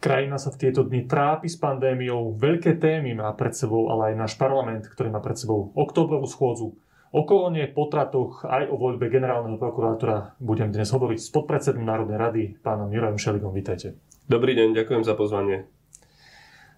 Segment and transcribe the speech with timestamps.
[0.00, 4.14] Krajina sa v tieto dni trápi s pandémiou, veľké témy má pred sebou, ale aj
[4.16, 6.72] náš parlament, ktorý má pred sebou oktobrovú schôdzu.
[7.12, 12.42] O kolóne, potratoch aj o voľbe generálneho prokurátora budem dnes hovoriť s podpredsedom Národnej rady,
[12.64, 13.52] pánom Jurajom Šeligom.
[13.52, 14.00] Vítajte.
[14.24, 15.68] Dobrý deň, ďakujem za pozvanie.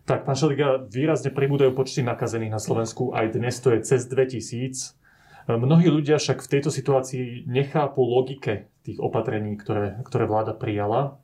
[0.02, 3.14] Tak, pán Šeliga, výrazne pribúdajú počty nakazených na Slovensku.
[3.14, 4.98] Aj dnes to je cez 2000.
[5.46, 11.21] Mnohí ľudia však v tejto situácii nechápu logike tých opatrení, ktoré, ktoré vláda prijala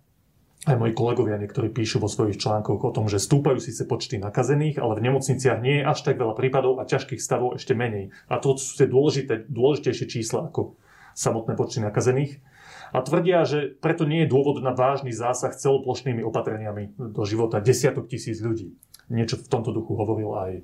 [0.66, 4.82] aj moji kolegovia niektorí píšu vo svojich článkoch o tom, že stúpajú síce počty nakazených,
[4.82, 8.10] ale v nemocniciach nie je až tak veľa prípadov a ťažkých stavov ešte menej.
[8.26, 10.74] A to sú tie dôležité, dôležitejšie čísla ako
[11.14, 12.42] samotné počty nakazených.
[12.90, 18.08] A tvrdia, že preto nie je dôvod na vážny zásah celoplošnými opatreniami do života desiatok
[18.10, 18.74] tisíc ľudí.
[19.12, 20.62] Niečo v tomto duchu hovoril aj e,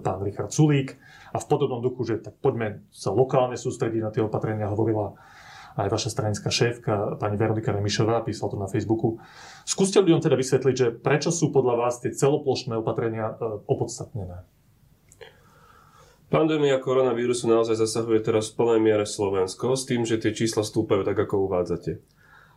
[0.00, 0.94] pán Richard Sulík.
[1.34, 5.18] A v podobnom duchu, že tak poďme sa lokálne sústrediť na tie opatrenia, hovorila
[5.76, 9.20] aj vaša stranická šéfka, pani Veronika Remišová, písala to na Facebooku.
[9.68, 14.48] Skúste ľuďom teda vysvetliť, že prečo sú podľa vás tie celoplošné opatrenia e, opodstatnené?
[16.26, 21.06] Pandémia koronavírusu naozaj zasahuje teraz v plnej miere Slovensko s tým, že tie čísla stúpajú
[21.06, 22.02] tak, ako uvádzate.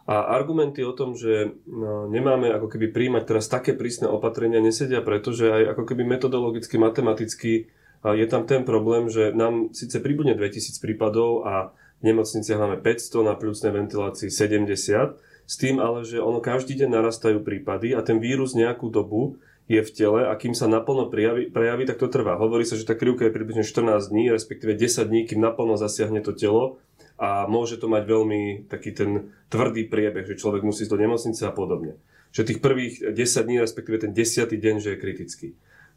[0.09, 5.05] A argumenty o tom, že no, nemáme ako keby príjmať teraz také prísne opatrenia, nesedia,
[5.05, 10.79] pretože aj ako keby metodologicky, matematicky je tam ten problém, že nám síce pribudne 2000
[10.79, 15.19] prípadov a v nemocniciach máme 500, na pľúcnej ventilácii 70,
[15.49, 19.81] s tým ale, že ono každý deň narastajú prípady a ten vírus nejakú dobu je
[19.85, 22.37] v tele a kým sa naplno prejaví, prejaví, tak to trvá.
[22.41, 26.25] Hovorí sa, že tá krivka je približne 14 dní, respektíve 10 dní, kým naplno zasiahne
[26.25, 26.81] to telo
[27.21, 31.41] a môže to mať veľmi taký ten tvrdý priebeh, že človek musí ísť do nemocnice
[31.45, 32.01] a podobne.
[32.33, 34.49] Že tých prvých 10 dní, respektíve ten 10.
[34.49, 35.47] deň, že je kritický.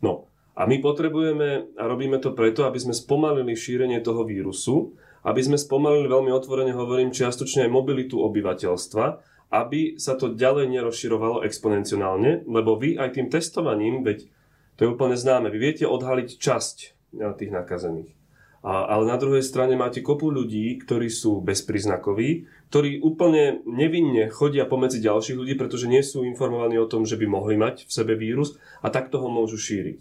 [0.05, 4.92] No a my potrebujeme a robíme to preto, aby sme spomalili šírenie toho vírusu
[5.23, 9.05] aby sme spomalili, veľmi otvorene hovorím, čiastočne aj mobilitu obyvateľstva,
[9.53, 14.27] aby sa to ďalej nerozširovalo exponenciálne, lebo vy aj tým testovaním, veď
[14.81, 16.88] to je úplne známe, vy viete odhaliť časť e,
[17.37, 18.10] tých nakazených.
[18.62, 24.65] A, ale na druhej strane máte kopu ľudí, ktorí sú bezpríznakoví, ktorí úplne nevinne chodia
[24.65, 28.15] pomedzi ďalších ľudí, pretože nie sú informovaní o tom, že by mohli mať v sebe
[28.15, 29.99] vírus a takto ho môžu šíriť.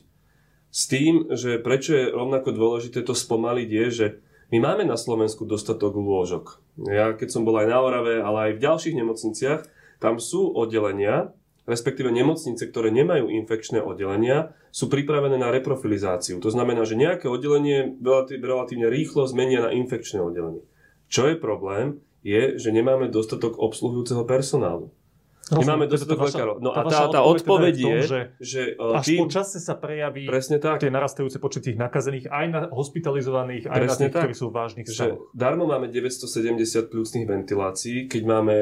[0.72, 4.08] S tým, že prečo je rovnako dôležité to spomaliť, je, že
[4.52, 6.60] my máme na Slovensku dostatok lôžok.
[6.92, 9.62] Ja keď som bol aj na Orave, ale aj v ďalších nemocniciach,
[10.04, 11.32] tam sú oddelenia,
[11.64, 16.44] respektíve nemocnice, ktoré nemajú infekčné oddelenia, sú pripravené na reprofilizáciu.
[16.44, 17.96] To znamená, že nejaké oddelenie
[18.42, 20.66] relatívne rýchlo zmenia na infekčné oddelenie.
[21.08, 24.92] Čo je problém, je, že nemáme dostatok obsluhujúceho personálu.
[25.52, 26.64] My máme dostatok lekárov.
[26.64, 30.24] No a tá, tá odpoveď je, že, že uh, až tým, po čase sa prejaví
[30.24, 30.80] presne tak.
[30.80, 34.22] tie narastajúce počet tých nakazených aj na hospitalizovaných, aj presne na tých, tak.
[34.30, 35.28] ktorí sú v vážnych stavoch.
[35.36, 38.56] Darmo máme 970 plusných ventilácií, keď máme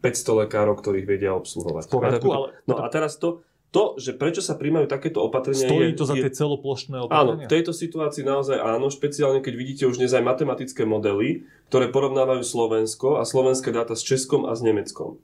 [0.00, 1.92] 500 lekárov, ktorých vedia obsluhovať.
[1.92, 2.46] Poriadku, ale...
[2.64, 5.66] No a teraz to, to, že prečo sa príjmajú takéto opatrenia...
[5.66, 7.20] Stojí je, to za tie celoplošné opatrenia?
[7.20, 11.92] Áno, v tejto situácii naozaj áno, špeciálne keď vidíte už dnes aj matematické modely, ktoré
[11.92, 15.20] porovnávajú Slovensko a slovenské dáta s Českom a s Nemeckom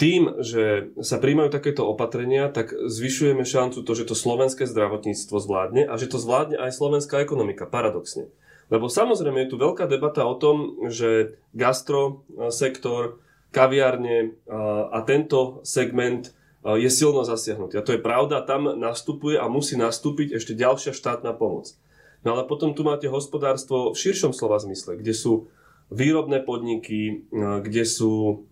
[0.00, 5.84] tým, že sa príjmajú takéto opatrenia, tak zvyšujeme šancu to, že to slovenské zdravotníctvo zvládne
[5.84, 8.32] a že to zvládne aj slovenská ekonomika, paradoxne.
[8.72, 13.20] Lebo samozrejme je tu veľká debata o tom, že gastro sektor,
[13.52, 14.40] kaviárne
[14.94, 16.32] a tento segment
[16.64, 17.76] je silno zasiahnutý.
[17.76, 21.76] A to je pravda, tam nastupuje a musí nastúpiť ešte ďalšia štátna pomoc.
[22.24, 25.50] No ale potom tu máte hospodárstvo v širšom slova zmysle, kde sú
[25.90, 28.46] výrobné podniky, kde sú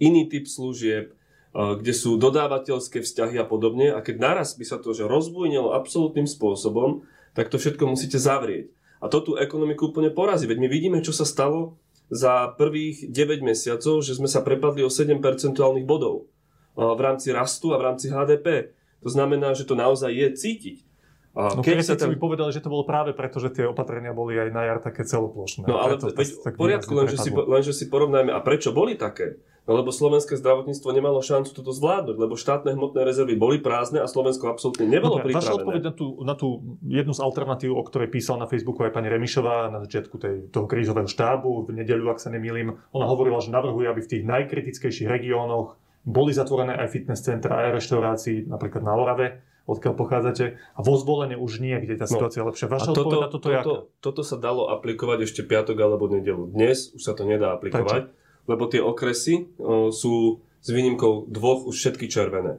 [0.00, 1.12] iný typ služieb,
[1.52, 3.90] kde sú dodávateľské vzťahy a podobne.
[3.90, 7.02] A keď naraz by sa to že rozbujnilo absolútnym spôsobom,
[7.34, 8.70] tak to všetko musíte zavrieť.
[9.00, 10.44] A to tú ekonomiku úplne porazí.
[10.44, 14.90] Veď my vidíme, čo sa stalo za prvých 9 mesiacov, že sme sa prepadli o
[14.90, 16.26] 7 percentuálnych bodov
[16.74, 18.74] v rámci rastu a v rámci HDP.
[19.00, 20.89] To znamená, že to naozaj je cítiť.
[21.30, 22.10] No keď sa tam...
[22.10, 25.06] by povedali, že to bolo práve preto, že tie opatrenia boli aj na jar také
[25.06, 25.62] celoplošné.
[25.62, 26.28] No ale preto, veď,
[26.58, 29.38] poriadku, lenže si, lenže si porovnajme, a prečo boli také?
[29.70, 34.10] No lebo slovenské zdravotníctvo nemalo šancu toto zvládnuť, lebo štátne hmotné rezervy boli prázdne a
[34.10, 35.46] Slovensko absolútne nebolo Dobre, pripravené.
[35.46, 36.48] Vaša odpoveď na tú, na tú
[36.82, 40.66] jednu z alternatív, o ktorej písal na Facebooku aj pani Remišová na začiatku tej, toho
[40.66, 45.06] krízového štábu v nedeľu, ak sa nemýlim, ona hovorila, že navrhuje, aby v tých najkritickejších
[45.06, 49.26] regiónoch boli zatvorené aj fitness centra, aj reštaurácii, napríklad na Orave
[49.70, 52.12] odkiaľ pochádzate a vo zvolenie už nie, kde tá no.
[52.18, 52.66] situácia no, lepšia.
[52.66, 56.50] Vaša toto, na toto, toto, toto sa dalo aplikovať ešte piatok alebo nedelu.
[56.50, 58.50] Dnes už sa to nedá aplikovať, Prečo?
[58.50, 62.58] lebo tie okresy o, sú s výnimkou dvoch už všetky červené.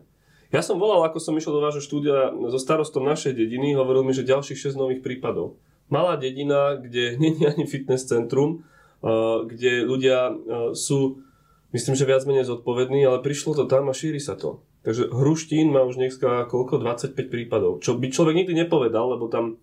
[0.52, 4.12] Ja som volal, ako som išiel do vášho štúdia so starostom našej dediny, hovoril mi,
[4.12, 5.60] že ďalších 6 nových prípadov.
[5.92, 8.64] Malá dedina, kde nie je ani fitness centrum,
[9.48, 10.32] kde ľudia
[10.78, 11.24] sú
[11.74, 14.62] myslím, že viac menej zodpovedný, ale prišlo to tam a šíri sa to.
[14.82, 16.82] Takže Hruštín má už dneska koľko?
[16.82, 17.86] 25 prípadov.
[17.86, 19.62] Čo by človek nikdy nepovedal, lebo tam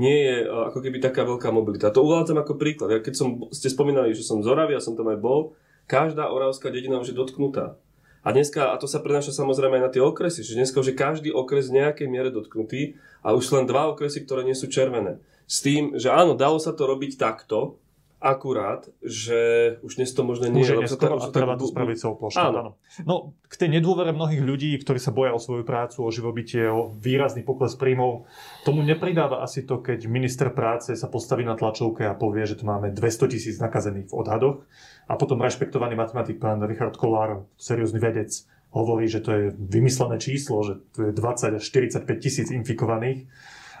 [0.00, 1.92] nie je e, ako keby taká veľká mobilita.
[1.92, 2.90] To uvádzam ako príklad.
[2.90, 5.52] Ja keď som, ste spomínali, že som z Oravy, ja som tam aj bol,
[5.84, 7.76] každá oravská dedina už je dotknutá.
[8.24, 10.96] A dneska, a to sa prenáša samozrejme aj na tie okresy, že dneska už je
[10.96, 15.20] každý okres v nejakej miere dotknutý a už len dva okresy, ktoré nie sú červené.
[15.44, 17.76] S tým, že áno, dalo sa to robiť takto,
[18.24, 19.38] akurát, že
[19.84, 20.72] už dnes to možno nie je.
[20.72, 22.40] Už neskoro a treba to spraviť celoplošne.
[22.40, 22.56] Áno.
[22.56, 22.72] áno.
[23.04, 26.88] No, k tej nedôvere mnohých ľudí, ktorí sa boja o svoju prácu, o živobytie, o
[26.88, 28.24] výrazný pokles príjmov,
[28.64, 32.64] tomu nepridáva asi to, keď minister práce sa postaví na tlačovke a povie, že tu
[32.64, 34.64] máme 200 tisíc nakazených v odhadoch
[35.04, 38.32] a potom rešpektovaný matematik pán Richard Kolár, seriózny vedec,
[38.72, 43.28] hovorí, že to je vymyslené číslo, že tu je 20 až 45 tisíc infikovaných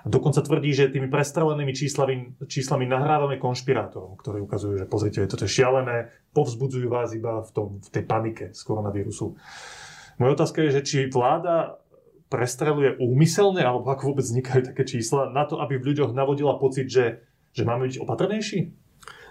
[0.04, 5.56] Dokonca tvrdí, že tými prestrelenými číslami, číslami nahrávame konšpirátorom, ktorí ukazujú, že pozrite, toto je
[5.56, 9.32] šialené, povzbudzujú vás iba v, tom, v tej panike z koronavírusu.
[10.20, 11.80] Moja otázka je, že či vláda
[12.28, 16.84] prestreluje úmyselne, alebo ako vôbec vznikajú také čísla, na to, aby v ľuďoch navodila pocit,
[16.92, 17.24] že,
[17.56, 18.60] že máme byť opatrnejší?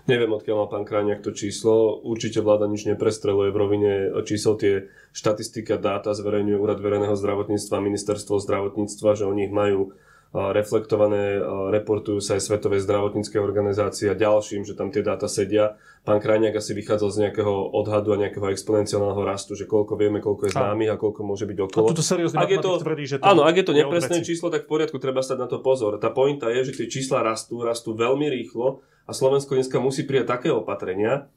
[0.04, 1.96] Neviem, odkiaľ mal pán Kráňak to číslo.
[2.04, 3.92] Určite vláda nič neprestreluje v rovine
[4.28, 4.60] čísel.
[4.60, 4.74] Tie
[5.16, 9.96] štatistika, dáta zverejňuje Úrad verejného zdravotníctva, ministerstvo zdravotníctva, že oni ich majú
[10.34, 11.38] reflektované,
[11.70, 15.78] reportujú sa aj Svetové zdravotnícke organizácie a ďalším, že tam tie dáta sedia.
[16.02, 20.50] Pán Krajniak asi vychádzal z nejakého odhadu a nejakého exponenciálneho rastu, že koľko vieme, koľko
[20.50, 21.86] je známych a koľko môže byť okolo.
[21.86, 24.66] A seriózne ak je to, tvrdí, že to Áno, ak je to nepresné číslo, tak
[24.66, 26.02] v poriadku, treba stať na to pozor.
[26.02, 30.34] Tá pointa je, že tie čísla rastú, rastú veľmi rýchlo a Slovensko dneska musí prijať
[30.34, 31.30] také opatrenia,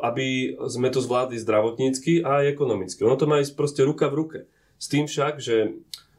[0.00, 3.02] aby sme to zvládli zdravotnícky a aj ekonomicky.
[3.02, 4.38] Ono to má ísť proste ruka v ruke.
[4.78, 5.74] S tým však, že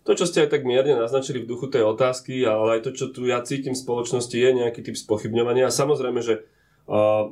[0.10, 3.14] to, čo ste aj tak mierne naznačili v duchu tej otázky, ale aj to, čo
[3.14, 5.70] tu ja cítim v spoločnosti, je nejaký typ spochybňovania.
[5.70, 6.50] A samozrejme, že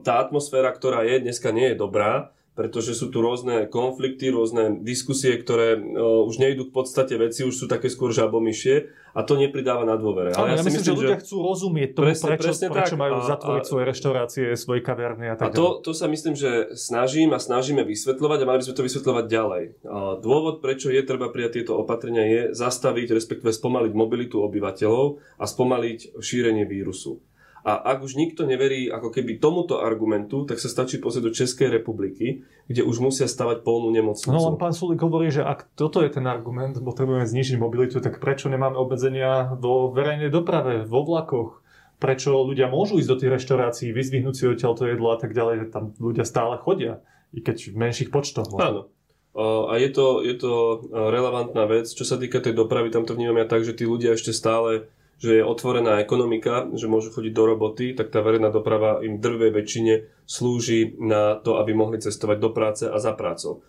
[0.06, 5.38] tá atmosféra, ktorá je dneska, nie je dobrá pretože sú tu rôzne konflikty, rôzne diskusie,
[5.38, 9.86] ktoré uh, už nejdú k podstate veci, už sú také skôr žabomyšie a to nepridáva
[9.86, 10.34] na dôvere.
[10.34, 13.02] Ale, ja, ja myslím, myslím, že ľudia chcú rozumieť tomu, presne, prečo, presne prečo tak.
[13.06, 16.34] majú a, zatvoriť a, svoje reštaurácie, svoje kaviarne a tak A to, to sa myslím,
[16.34, 19.64] že snažím a snažíme vysvetľovať a mali by sme to vysvetľovať ďalej.
[19.86, 25.46] A dôvod, prečo je treba prijať tieto opatrenia, je zastaviť, respektíve spomaliť mobilitu obyvateľov a
[25.46, 27.22] spomaliť šírenie vírusu.
[27.68, 31.68] A ak už nikto neverí ako keby tomuto argumentu, tak sa stačí pozrieť do Českej
[31.68, 34.32] republiky, kde už musia stavať polnú nemocnicu.
[34.32, 38.24] No len pán Sulik hovorí, že ak toto je ten argument, potrebujeme znižiť mobilitu, tak
[38.24, 41.60] prečo nemáme obmedzenia vo verejnej doprave, vo vlakoch?
[42.00, 45.68] Prečo ľudia môžu ísť do tých reštaurácií, vyzvihnúť si odtiaľ to jedlo a tak ďalej,
[45.68, 47.04] že tam ľudia stále chodia,
[47.36, 48.48] i keď v menších počtoch.
[48.64, 48.88] Áno.
[49.36, 51.92] A je to, je to relevantná vec.
[51.92, 54.88] Čo sa týka tej dopravy, tam to vnímam ja tak, že tí ľudia ešte stále
[55.18, 59.50] že je otvorená ekonomika, že môžu chodiť do roboty, tak tá verejná doprava im drvej
[59.50, 59.94] väčšine
[60.30, 63.66] slúži na to, aby mohli cestovať do práce a za prácou.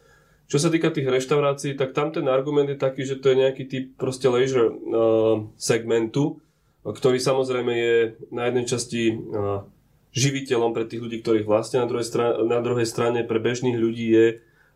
[0.49, 3.65] Čo sa týka tých reštaurácií, tak tam ten argument je taký, že to je nejaký
[3.69, 6.41] typ proste leisure uh, segmentu,
[6.85, 7.97] ktorý samozrejme je
[8.33, 9.69] na jednej časti uh,
[10.17, 14.09] živiteľom pre tých ľudí, ktorých vlastne na druhej, strane, na druhej strane pre bežných ľudí
[14.09, 14.27] je,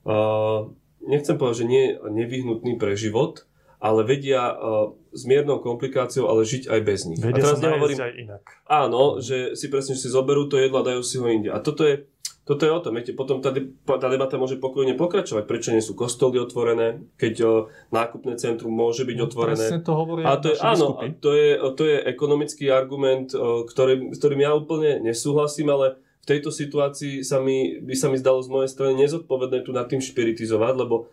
[0.08, 0.68] uh,
[1.08, 3.48] nechcem povedať, že nie nevyhnutný pre život,
[3.82, 7.18] ale vedia uh, s miernou komplikáciou, ale žiť aj bez nich.
[7.18, 8.42] Vedia a teraz nehovorím, aj inak.
[8.70, 11.50] Áno, že si presne že si zoberú to jedlo a dajú si ho inde.
[11.50, 12.06] A toto je,
[12.46, 12.94] toto je o tom.
[12.94, 13.50] Viete, potom tá,
[13.98, 15.50] tá debata môže pokojne pokračovať.
[15.50, 17.52] Prečo nie sú kostoly otvorené, keď o,
[17.90, 19.58] nákupné centrum môže byť no, otvorené.
[19.58, 23.66] Presne to hovoria a to je, áno, a to je, to je ekonomický argument, o,
[23.66, 28.14] ktorý, s ktorým ja úplne nesúhlasím, ale v tejto situácii sa mi, by sa mi
[28.14, 31.10] zdalo z mojej strany nezodpovedné tu nad tým špiritizovať, lebo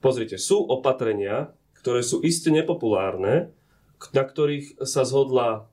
[0.00, 3.50] pozrite, sú opatrenia, ktoré sú iste nepopulárne,
[4.12, 5.66] na ktorých sa zhodla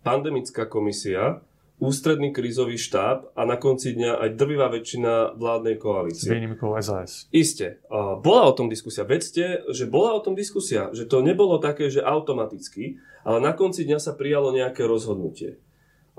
[0.00, 1.44] pandemická komisia,
[1.80, 6.28] ústredný krízový štáb a na konci dňa aj drvivá väčšina vládnej koalície.
[6.28, 7.24] S výnimkou SAS.
[7.32, 7.80] Isté.
[8.20, 9.08] Bola o tom diskusia.
[9.08, 10.92] Vedzte, že bola o tom diskusia.
[10.92, 15.56] Že to nebolo také, že automaticky, ale na konci dňa sa prijalo nejaké rozhodnutie.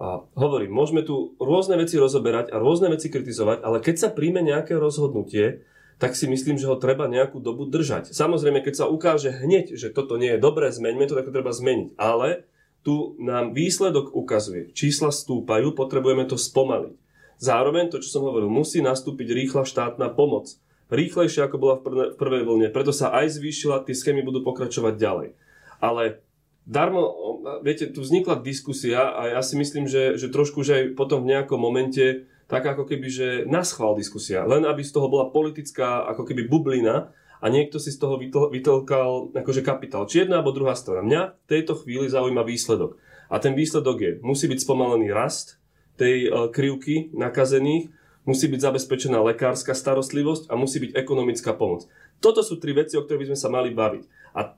[0.01, 4.41] A hovorím, môžeme tu rôzne veci rozoberať a rôzne veci kritizovať, ale keď sa príjme
[4.41, 5.62] nejaké rozhodnutie,
[6.01, 8.10] tak si myslím, že ho treba nejakú dobu držať.
[8.10, 11.53] Samozrejme, keď sa ukáže hneď, že toto nie je dobré, zmeňme to, tak to treba
[11.53, 11.93] zmeniť.
[11.93, 12.50] Ale
[12.81, 14.74] tu nám výsledok ukazuje.
[14.74, 16.98] Čísla stúpajú, potrebujeme to spomaliť.
[17.38, 20.50] Zároveň to, čo som hovoril, musí nastúpiť rýchla štátna pomoc.
[20.89, 22.67] Rýchlejšie, ako bola v, prv, v prvej vlne.
[22.74, 25.29] Preto sa aj zvýšila, tie schémy budú pokračovať ďalej.
[25.77, 26.25] Ale
[26.65, 27.13] darmo,
[27.62, 31.38] viete, tu vznikla diskusia a ja si myslím, že, že trošku, že aj potom v
[31.38, 36.27] nejakom momente tak ako keby, že naschval diskusia, len aby z toho bola politická ako
[36.27, 38.20] keby bublina a niekto si z toho
[38.51, 40.03] vytlkal akože kapitál.
[40.03, 41.01] Či jedna alebo druhá strana.
[41.01, 43.00] Mňa v tejto chvíli zaujíma výsledok.
[43.31, 45.58] A ten výsledok je, musí byť spomalený rast
[45.96, 47.88] tej uh, krivky nakazených,
[48.27, 51.88] musí byť zabezpečená lekárska starostlivosť a musí byť ekonomická pomoc.
[52.22, 54.03] Toto sú tri veci, o ktorých by sme sa mali baviť.
[54.38, 54.53] A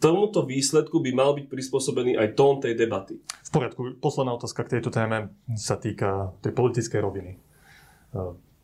[0.00, 3.20] tomuto výsledku by mal byť prispôsobený aj tón tej debaty.
[3.20, 4.00] V poriadku.
[4.00, 7.32] Posledná otázka k tejto téme sa týka tej politickej roviny.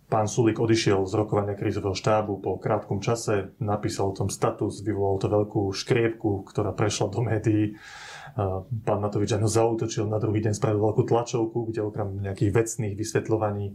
[0.06, 5.18] Pán Sulik odišiel z rokovania krízového štábu po krátkom čase, napísal o tom status, vyvolal
[5.18, 7.74] to veľkú škriepku, ktorá prešla do médií.
[8.86, 13.74] Pán Matovič ho zautočil, na druhý deň spravil veľkú tlačovku, kde okrem nejakých vecných vysvetľovaní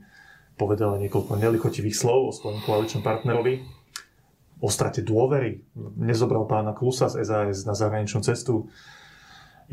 [0.56, 3.81] povedal niekoľko nelichotivých slov o svojom koaličnom partnerovi.
[4.62, 5.66] O strate dôvery.
[5.98, 8.70] Nezobral pána Klusa z SAS na zahraničnú cestu.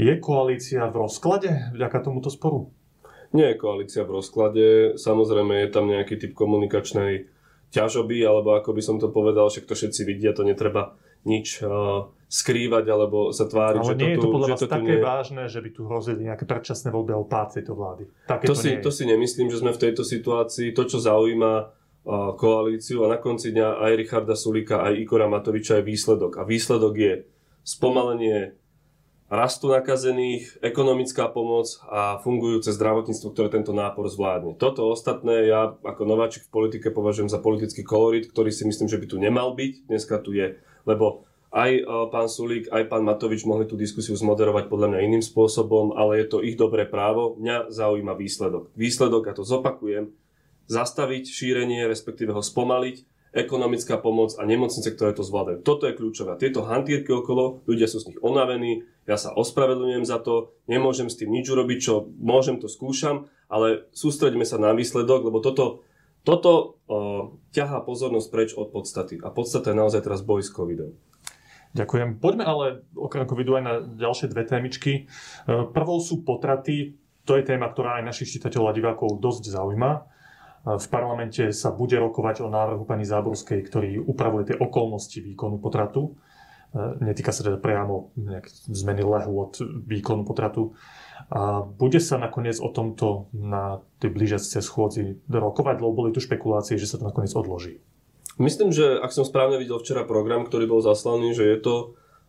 [0.00, 2.72] Je koalícia v rozklade vďaka tomuto sporu?
[3.36, 7.28] Nie je koalícia v rozklade, samozrejme je tam nejaký typ komunikačnej
[7.68, 10.96] ťažoby, alebo ako by som to povedal, však to všetci vidia, to netreba
[11.28, 14.60] nič uh, skrývať alebo sa tváriť, Ale že nie to je tu, to podľa vás
[14.60, 15.04] to také nie...
[15.04, 18.04] vážne, že by tu hrozili nejaké predčasné voľby alebo pád tejto vlády.
[18.24, 18.84] Také To, to, si, nie je.
[18.84, 20.72] to si nemyslím, že sme v tejto situácii.
[20.72, 21.52] To, čo zaujíma
[22.08, 26.40] koalíciu a na konci dňa aj Richarda Sulika, aj Ikora Matoviča je výsledok.
[26.40, 27.14] A výsledok je
[27.68, 28.56] spomalenie
[29.28, 34.56] rastu nakazených, ekonomická pomoc a fungujúce zdravotníctvo, ktoré tento nápor zvládne.
[34.56, 38.96] Toto ostatné ja ako nováčik v politike považujem za politický kolorit, ktorý si myslím, že
[38.96, 39.84] by tu nemal byť.
[39.84, 40.56] Dneska tu je.
[40.88, 45.24] Lebo aj e, pán Sulík, aj pán Matovič mohli tú diskusiu zmoderovať podľa mňa iným
[45.24, 47.36] spôsobom, ale je to ich dobré právo.
[47.36, 48.72] Mňa zaujíma výsledok.
[48.80, 50.08] Výsledok, a to zopakujem,
[50.68, 55.60] zastaviť šírenie, respektíve ho spomaliť, ekonomická pomoc a nemocnice, ktoré to zvládajú.
[55.60, 56.40] Toto je kľúčové.
[56.40, 61.16] Tieto hantírky okolo, ľudia sú z nich unavení, ja sa ospravedlňujem za to, nemôžem s
[61.16, 65.84] tým nič urobiť, čo môžem, to skúšam, ale sústreďme sa na výsledok, lebo toto,
[66.24, 69.20] toto o, ťahá pozornosť preč od podstaty.
[69.20, 70.92] A podstata je naozaj teraz boj s covidom.
[71.72, 72.20] Ďakujem.
[72.20, 72.64] Poďme ale
[72.96, 74.92] okrem covidu aj na ďalšie dve témičky.
[74.92, 75.02] E,
[75.72, 76.96] Prvou sú potraty.
[77.28, 80.17] To je téma, ktorá aj našich čitateľov a divákov dosť zaujíma.
[80.68, 85.56] E, V parlamente sa bude rokovať o návrhu pani Záborskej, ktorý upravuje tie okolnosti výkonu
[85.56, 86.12] potratu.
[86.76, 88.12] E, Netýka sa teda priamo
[88.68, 89.56] zmeny lehu od
[89.88, 90.76] výkonu potratu.
[91.32, 96.80] A bude sa nakoniec o tomto na tej blížiacej schôdzi rokovať, lebo boli tu špekulácie,
[96.80, 97.80] že sa to nakoniec odloží.
[98.38, 101.74] Myslím, že ak som správne videl včera program, ktorý bol zaslaný, že je to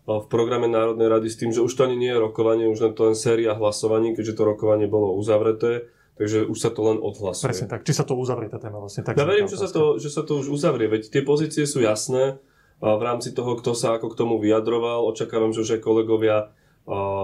[0.10, 2.94] v programe Národnej rady s tým, že už to ani nie je rokovanie, už len
[2.98, 5.86] to len séria hlasovaní, keďže to rokovanie bolo uzavreté,
[6.20, 7.48] takže už sa to len odhlasuje.
[7.48, 7.82] Presne tak.
[7.82, 9.02] Či sa to uzavrie tá téma vlastne?
[9.02, 11.80] Tak Ja verím, že sa, to, že sa to už uzavrie, veď tie pozície sú
[11.80, 12.38] jasné
[12.80, 15.08] a v rámci toho, kto sa ako k tomu vyjadroval.
[15.08, 16.52] Očakávam, že aj kolegovia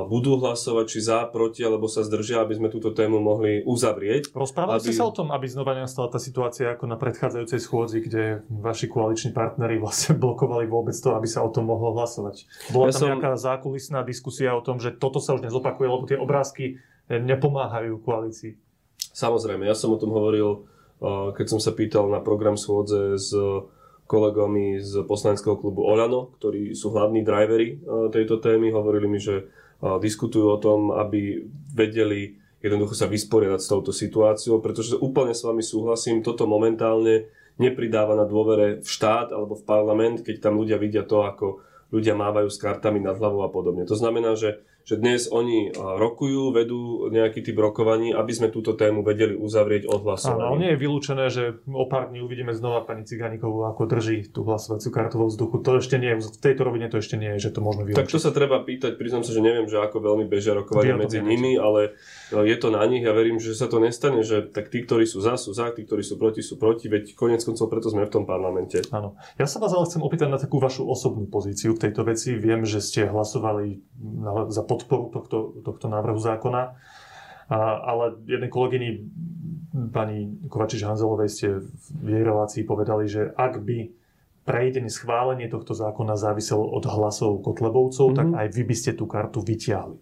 [0.06, 4.30] budú hlasovať, či za, proti, alebo sa zdržia, aby sme túto tému mohli uzavrieť.
[4.30, 7.98] Rozprávali aby- ste sa o tom, aby znova nastala tá situácia ako na predchádzajúcej schôdzi,
[8.00, 12.46] kde vaši koaliční partneri vlastne blokovali vôbec to, aby sa o tom mohlo hlasovať.
[12.70, 16.06] Bola Ja tam som- nejaká zákulisná diskusia o tom, že toto sa už nezopakuje, lebo
[16.06, 16.78] tie obrázky
[17.10, 18.62] eh, nepomáhajú koalícii.
[18.98, 20.68] Samozrejme, ja som o tom hovoril,
[21.00, 23.32] a, keď som sa pýtal na program schôdze s
[24.06, 28.70] kolegami z poslaneckého klubu Olano, ktorí sú hlavní drivery a, tejto témy.
[28.75, 29.48] Hovorili mi, že
[29.80, 35.46] a, diskutujú o tom, aby vedeli jednoducho sa vysporiadať s touto situáciou, pretože úplne s
[35.46, 37.30] vami súhlasím, toto momentálne
[37.62, 41.62] nepridáva na dôvere v štát alebo v parlament, keď tam ľudia vidia to, ako
[41.94, 43.86] ľudia mávajú s kartami nad hlavou a podobne.
[43.86, 48.77] To znamená, že, že dnes oni a, rokujú, vedú nejaký typ rokovaní, aby sme túto
[48.77, 50.62] tému vedeli uzavrieť Áno, odhlasovaním.
[50.62, 54.94] nie je vylúčené, že o pár dní uvidíme znova pani Cigánikovú, ako drží tú hlasovaciu
[54.94, 55.58] kartu vo vzduchu.
[55.60, 58.06] To ešte nie je, v tejto rovine to ešte nie je, že to môžeme Tak
[58.06, 58.22] to vylúčiť.
[58.22, 61.98] sa treba pýtať, priznám sa, že neviem, že ako veľmi bežia rokovania medzi nimi, ale
[62.32, 65.22] je to na nich a verím, že sa to nestane, že tak tí, ktorí sú
[65.22, 68.13] za, sú za, tí, ktorí sú proti, sú proti, veď konec koncov preto sme v
[68.13, 68.82] tom parlamente.
[68.89, 69.13] Áno.
[69.38, 72.34] Ja sa vás ale chcem opýtať na takú vašu osobnú pozíciu v tejto veci.
[72.34, 76.74] Viem, že ste hlasovali na, za podporu tohto, tohto návrhu zákona,
[77.46, 78.89] a, ale jednej kolegyni,
[79.94, 81.48] pani Kovačič-Hanzelovej, ste
[81.94, 83.91] v jej relácii povedali, že ak by
[84.46, 88.15] prejdenie, schválenie tohto zákona záviselo od hlasov Kotlebovcov, Mhm.
[88.15, 89.98] tak aj vy by ste tú kartu vyťahli.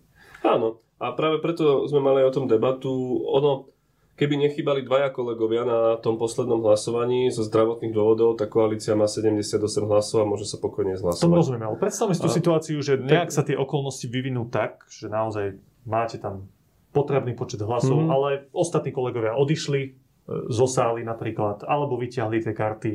[0.46, 2.92] Áno, a práve preto sme mali o tom debatu.
[3.32, 3.72] Ono,
[4.14, 9.58] keby nechybali dvaja kolegovia na tom poslednom hlasovaní zo zdravotných dôvodov, tá koalícia má 78
[9.84, 11.34] hlasov a môže sa pokojne Tom zhlasovať.
[11.34, 15.08] rozumiem, ale predstavme si tú A- situáciu, že nejak sa tie okolnosti vyvinú tak, že
[15.08, 16.46] naozaj máte tam
[16.92, 18.08] potrebný počet hlasov, Mhm.
[18.08, 19.90] ale ostatní kolegovia odišli e,
[20.48, 22.92] zo sály napríklad, alebo vyťahli tie karty.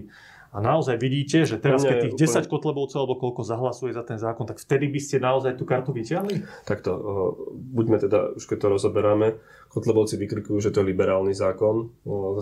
[0.48, 4.16] A naozaj vidíte, že teraz, keď tých úplne- 10 kotlebovcov alebo koľko zahlasuje za ten
[4.16, 6.64] zákon, tak vtedy by ste naozaj tú kartu vyťahli?
[6.64, 6.90] Takto,
[7.52, 9.36] buďme teda, už keď to rozoberáme,
[9.68, 11.92] Kotlebovci vykrikujú, že to je liberálny zákon.
[12.08, 12.40] O,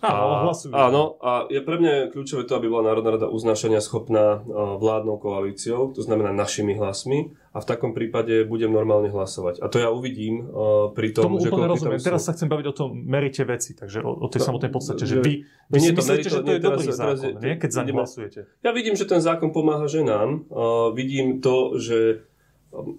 [0.00, 0.92] Zase A.
[0.92, 4.44] Áno, a je pre mňa kľúčové to, aby bola Národná rada uznášania schopná
[4.76, 9.64] vládnou koalíciou, to znamená našimi hlasmi a v takom prípade budem normálne hlasovať.
[9.64, 11.96] A to ja uvidím uh, pri tom, Tomu že úplne rozumiem.
[11.96, 12.12] Sú...
[12.12, 15.02] Teraz sa chcem baviť o tom merite veci, takže o, o tej no, samotnej podstate,
[15.08, 17.54] že vy, vy si myslíte, merito, že to je dobrý teraz, zákon, teraz, nie?
[17.56, 18.40] keď za hlasujete.
[18.60, 20.44] Ja vidím, že ten zákon pomáha ženám.
[20.52, 22.28] Uh, vidím to, že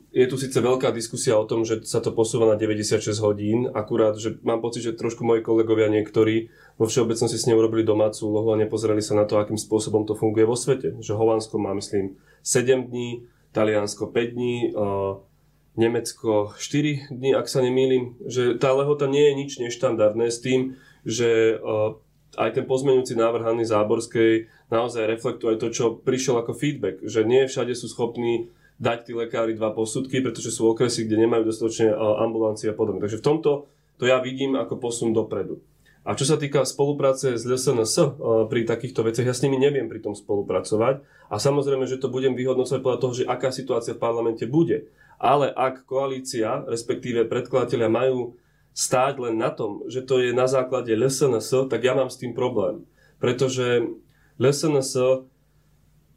[0.09, 4.17] je tu síce veľká diskusia o tom, že sa to posúva na 96 hodín, akurát,
[4.17, 8.53] že mám pocit, že trošku moji kolegovia niektorí vo všeobecnosti s ním urobili domácu úlohu
[8.53, 10.97] a nepozerali sa na to, akým spôsobom to funguje vo svete.
[10.97, 14.55] Že Holandsko má, myslím, 7 dní, Taliansko 5 dní,
[15.77, 18.17] Nemecko 4 dní, ak sa nemýlim.
[18.25, 20.73] Že tá lehota nie je nič neštandardné s tým,
[21.05, 21.61] že
[22.37, 27.47] aj ten pozmeňujúci návrh Hany Záborskej naozaj reflektuje to, čo prišiel ako feedback, že nie
[27.47, 32.69] všade sú schopní dať tí lekári dva posudky, pretože sú okresy, kde nemajú dostatočne ambulancie
[32.69, 33.01] a podobne.
[33.01, 33.51] Takže v tomto
[33.97, 35.57] to ja vidím ako posun dopredu.
[36.07, 38.15] A čo sa týka spolupráce s LSNS
[38.47, 42.31] pri takýchto veciach, ja s nimi neviem pri tom spolupracovať a samozrejme, že to budem
[42.31, 44.87] vyhodnocovať podľa toho, že aká situácia v parlamente bude.
[45.19, 48.39] Ale ak koalícia, respektíve predkladatelia majú
[48.71, 52.31] stáť len na tom, že to je na základe LSNS, tak ja mám s tým
[52.31, 52.87] problém.
[53.17, 53.89] Pretože
[54.37, 55.25] LSNS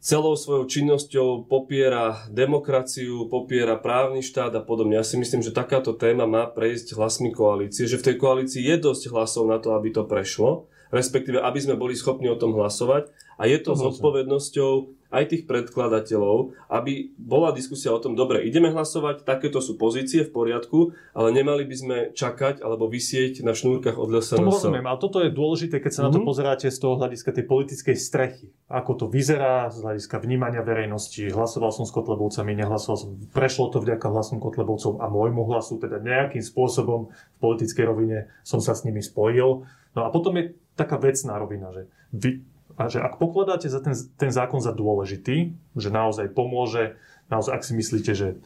[0.01, 4.97] celou svojou činnosťou popiera demokraciu, popiera právny štát a podobne.
[4.97, 8.75] Ja si myslím, že takáto téma má prejsť hlasmi koalície, že v tej koalícii je
[8.81, 13.13] dosť hlasov na to, aby to prešlo, respektíve aby sme boli schopní o tom hlasovať
[13.37, 18.71] a je to s odpovednosťou aj tých predkladateľov, aby bola diskusia o tom, dobre, ideme
[18.71, 23.99] hlasovať, takéto sú pozície v poriadku, ale nemali by sme čakať alebo vysieť na šnúrkach
[23.99, 24.39] od LSNS.
[24.39, 26.15] To rozumiem, ale toto je dôležité, keď sa mm-hmm.
[26.15, 26.27] na to mhm.
[26.31, 28.47] pozeráte z toho hľadiska tej politickej strechy.
[28.71, 31.27] Ako to vyzerá z hľadiska vnímania verejnosti.
[31.27, 33.09] Hlasoval som s Kotlebovcami, nehlasoval som.
[33.35, 38.63] Prešlo to vďaka hlasom Kotlebovcov a môjmu hlasu, teda nejakým spôsobom v politickej rovine som
[38.63, 39.67] sa s nimi spojil.
[39.91, 42.43] No a potom je taká vecná rovina, že vy,
[42.81, 46.97] a že ak pokladáte za ten, ten zákon za dôležitý, že naozaj pomôže,
[47.29, 48.41] naozaj ak si myslíte, že,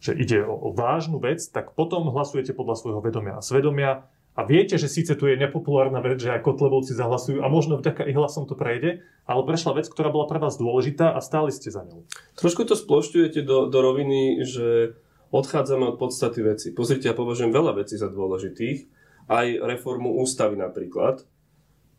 [0.00, 4.44] že ide o, o vážnu vec, tak potom hlasujete podľa svojho vedomia a svedomia a
[4.44, 8.16] viete, že síce tu je nepopulárna vec, že aj Kotlebovci zahlasujú a možno vďaka ich
[8.16, 11.84] hlasom to prejde, ale prešla vec, ktorá bola pre vás dôležitá a stáli ste za
[11.84, 12.04] ňou.
[12.36, 14.96] Trošku to splošťujete do, do roviny, že
[15.32, 16.68] odchádzame od podstaty veci.
[16.76, 18.92] Pozrite, ja považujem veľa vecí za dôležitých,
[19.26, 21.24] aj reformu ústavy napríklad,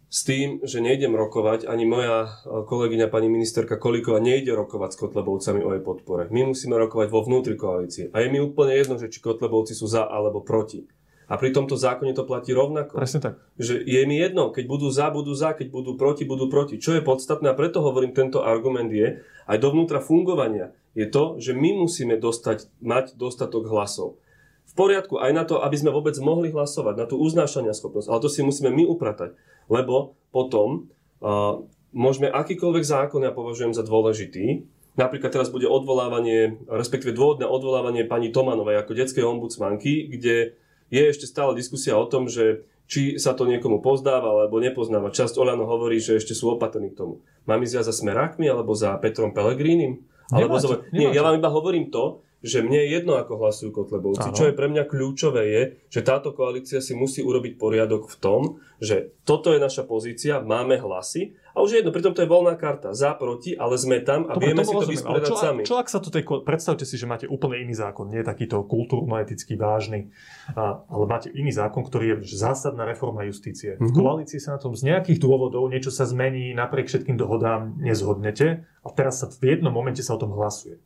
[0.08, 2.30] s tým, že nejdem rokovať, ani moja e,
[2.64, 6.32] kolegyňa pani ministerka Kolíková nejde rokovať s Kotlebovcami o jej podpore.
[6.32, 8.08] My musíme rokovať vo vnútri koalície.
[8.16, 10.88] A je mi úplne jedno, že či Kotlebovci sú za alebo proti.
[11.28, 12.96] A pri tomto zákone to platí rovnako.
[12.96, 13.36] Presne tak.
[13.60, 16.80] Že je mi jedno, keď budú za, budú za, keď budú proti, budú proti.
[16.80, 21.52] Čo je podstatné, a preto hovorím, tento argument je, aj dovnútra fungovania, je to, že
[21.52, 24.24] my musíme dostať, mať dostatok hlasov
[24.68, 28.12] v poriadku aj na to, aby sme vôbec mohli hlasovať, na tú uznášania schopnosť.
[28.12, 29.34] Ale to si musíme my upratať,
[29.72, 30.92] lebo potom
[31.24, 31.64] uh,
[31.96, 34.68] môžeme akýkoľvek zákon ja považujem za dôležitý.
[34.98, 40.58] Napríklad teraz bude odvolávanie, respektíve dôvodné odvolávanie pani Tomanovej ako detskej ombudsmanky, kde
[40.90, 45.12] je ešte stále diskusia o tom, že či sa to niekomu pozdáva alebo nepoznáva.
[45.12, 47.14] Časť Olano hovorí, že ešte sú opatrní k tomu.
[47.44, 50.08] Mám ísť ja za Smerákmi alebo za Petrom Pelegrínim?
[50.32, 50.96] Alebo nemáte, za...
[50.96, 54.30] Nie, ja vám iba hovorím to, že mne je jedno, ako hlasujú Kotlebovci.
[54.30, 58.42] Čo je pre mňa kľúčové je, že táto koalícia si musí urobiť poriadok v tom,
[58.78, 62.54] že toto je naša pozícia, máme hlasy a už je jedno, pritom to je voľná
[62.54, 65.62] karta, za, proti, ale sme tam a Dobre, vieme si to vysporiadať sami.
[65.66, 68.62] Čo ak sa to tej, predstavte si, že máte úplne iný zákon, nie je takýto
[68.70, 70.14] kultúrno-etický vážny,
[70.54, 73.74] a, ale máte iný zákon, ktorý je zásadná reforma justície.
[73.74, 73.90] Mm-hmm.
[73.90, 73.98] V mhm.
[73.98, 78.88] koalícii sa na tom z nejakých dôvodov niečo sa zmení, napriek všetkým dohodám nezhodnete a
[78.94, 80.78] teraz sa v jednom momente sa o tom hlasuje.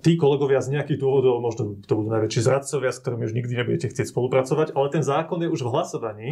[0.00, 3.92] Tí kolegovia z nejakých dôvodov, možno to budú najväčší zradcovia, s ktorými už nikdy nebudete
[3.92, 6.30] chcieť spolupracovať, ale ten zákon je už v hlasovaní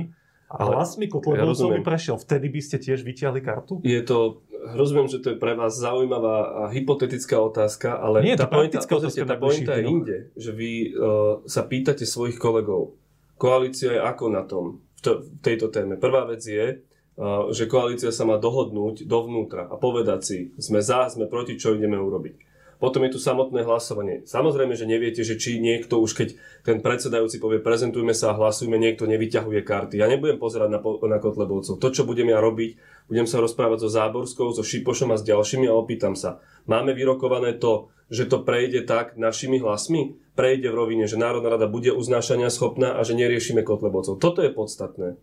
[0.51, 2.17] a hlasmi Kotlebovcov ja by prešiel.
[2.19, 3.79] Vtedy by ste tiež vyťahli kartu?
[3.87, 4.43] Je to,
[4.75, 9.29] rozumiem, že to je pre vás zaujímavá a hypotetická otázka, ale Nie, tá, pointa, otázka
[9.29, 12.99] tá pointa je inde, že vy uh, sa pýtate svojich kolegov,
[13.39, 15.95] koalícia je ako na tom v, to, v tejto téme.
[15.95, 21.07] Prvá vec je, uh, že koalícia sa má dohodnúť dovnútra a povedať si, sme za,
[21.13, 22.50] sme proti, čo ideme urobiť.
[22.81, 24.25] Potom je tu samotné hlasovanie.
[24.25, 26.29] Samozrejme, že neviete, že či niekto už keď
[26.65, 30.01] ten predsedajúci povie prezentujme sa a hlasujme, niekto nevyťahuje karty.
[30.01, 31.77] Ja nebudem pozerať na, na Kotlebovcov.
[31.77, 32.81] To, čo budem ja robiť,
[33.13, 36.41] budem sa rozprávať so Záborskou, so Šipošom a s ďalšími a opýtam sa.
[36.65, 40.17] Máme vyrokované to, že to prejde tak našimi hlasmi?
[40.33, 44.17] Prejde v rovine, že Národná rada bude uznášania schopná a že neriešime Kotlebovcov.
[44.17, 45.21] Toto je podstatné.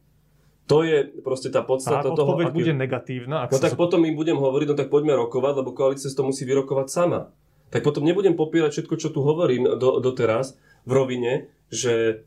[0.69, 2.37] To je proste tá podstata a toho.
[2.37, 3.49] Ak bude negatívna.
[3.49, 3.79] Ak no tak sa...
[3.79, 7.33] potom im budem hovoriť, no tak poďme rokovať, lebo koalícia to musí vyrokovať sama
[7.69, 10.55] tak potom nebudem popierať všetko, čo tu hovorím do, doteraz
[10.87, 11.33] v rovine,
[11.67, 12.23] že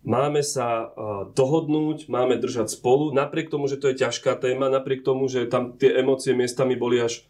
[0.00, 0.88] máme sa
[1.36, 5.76] dohodnúť, máme držať spolu, napriek tomu, že to je ťažká téma, napriek tomu, že tam
[5.76, 7.28] tie emócie miestami boli až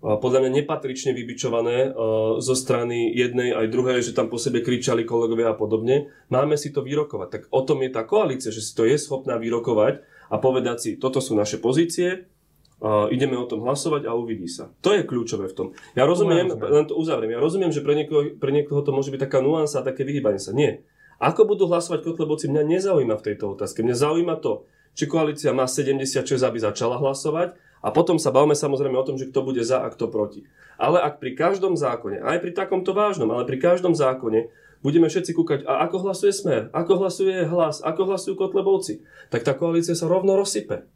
[0.00, 1.92] podľa mňa nepatrične vybičované
[2.40, 6.08] zo strany jednej aj druhej, že tam po sebe kričali kolegovia a podobne.
[6.32, 7.28] Máme si to vyrokovať.
[7.28, 10.00] Tak o tom je tá koalícia, že si to je schopná vyrokovať
[10.32, 12.32] a povedať si, toto sú naše pozície,
[13.12, 14.72] ideme o tom hlasovať a uvidí sa.
[14.80, 15.66] To je kľúčové v tom.
[15.92, 19.20] Ja rozumiem, len to uzavriem, ja rozumiem, že pre niekoho, pre niekoho to môže byť
[19.28, 20.56] taká nuansa a také vyhýbanie sa.
[20.56, 20.84] Nie.
[21.20, 23.84] Ako budú hlasovať Kotlebovci, mňa nezaujíma v tejto otázke.
[23.84, 24.64] Mňa zaujíma to,
[24.96, 27.52] či koalícia má 76, aby začala hlasovať
[27.84, 30.48] a potom sa bavme samozrejme o tom, že kto bude za a kto proti.
[30.80, 34.48] Ale ak pri každom zákone, aj pri takomto vážnom, ale pri každom zákone
[34.80, 39.52] budeme všetci kúkať, a ako hlasuje Smer, ako hlasuje Hlas, ako hlasujú Kotlebovci, tak tá
[39.52, 40.88] koalícia sa rovno rozsype.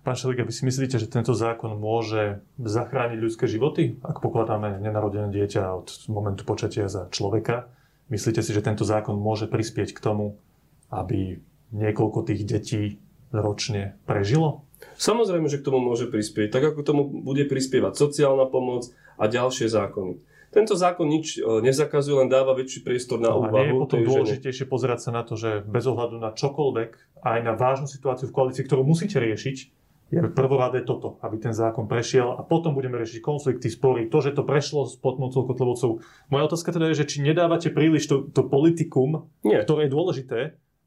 [0.00, 5.28] Pán Šelik, vy si myslíte, že tento zákon môže zachrániť ľudské životy, ak pokladáme nenarodené
[5.28, 7.68] dieťa od momentu počatia za človeka?
[8.08, 10.40] Myslíte si, že tento zákon môže prispieť k tomu,
[10.88, 11.44] aby
[11.76, 12.82] niekoľko tých detí
[13.28, 14.64] ročne prežilo?
[14.96, 18.88] Samozrejme, že k tomu môže prispieť, tak ako tomu bude prispievať sociálna pomoc
[19.20, 20.16] a ďalšie zákony.
[20.50, 23.54] Tento zákon nič e, nezakazuje, len dáva väčší priestor na no, úvahu.
[23.54, 27.38] A nie je potom dôležitejšie pozerať sa na to, že bez ohľadu na čokoľvek, aj
[27.46, 29.79] na vážnu situáciu v koalícii, ktorú musíte riešiť,
[30.10, 34.34] je prvoradé toto, aby ten zákon prešiel a potom budeme riešiť konflikty, spory, to, že
[34.34, 36.02] to prešlo s podmocou Kotlebovcov.
[36.34, 39.62] Moja otázka teda je, že či nedávate príliš to, to politikum, Nie.
[39.62, 40.38] ktoré je dôležité,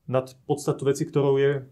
[0.04, 1.64] nad podstatu veci, ktorou je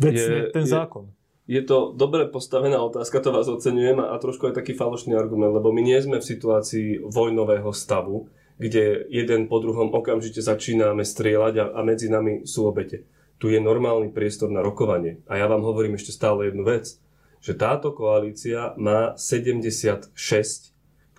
[0.00, 1.12] vecne je, ten zákon.
[1.44, 5.12] Je, je to dobre postavená otázka, to vás oceňujem a, a trošku aj taký falošný
[5.12, 11.04] argument, lebo my nie sme v situácii vojnového stavu, kde jeden po druhom okamžite začíname
[11.04, 13.04] strieľať a, a medzi nami sú obete.
[13.38, 15.22] Tu je normálny priestor na rokovanie.
[15.30, 16.98] A ja vám hovorím ešte stále jednu vec,
[17.38, 20.14] že táto koalícia má 76,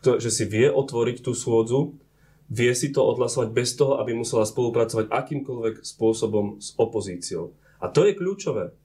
[0.04, 1.96] že si vie otvoriť tú schôdzu,
[2.50, 7.56] vie si to odhlasovať bez toho, aby musela spolupracovať akýmkoľvek spôsobom s opozíciou.
[7.80, 8.76] A to je kľúčové.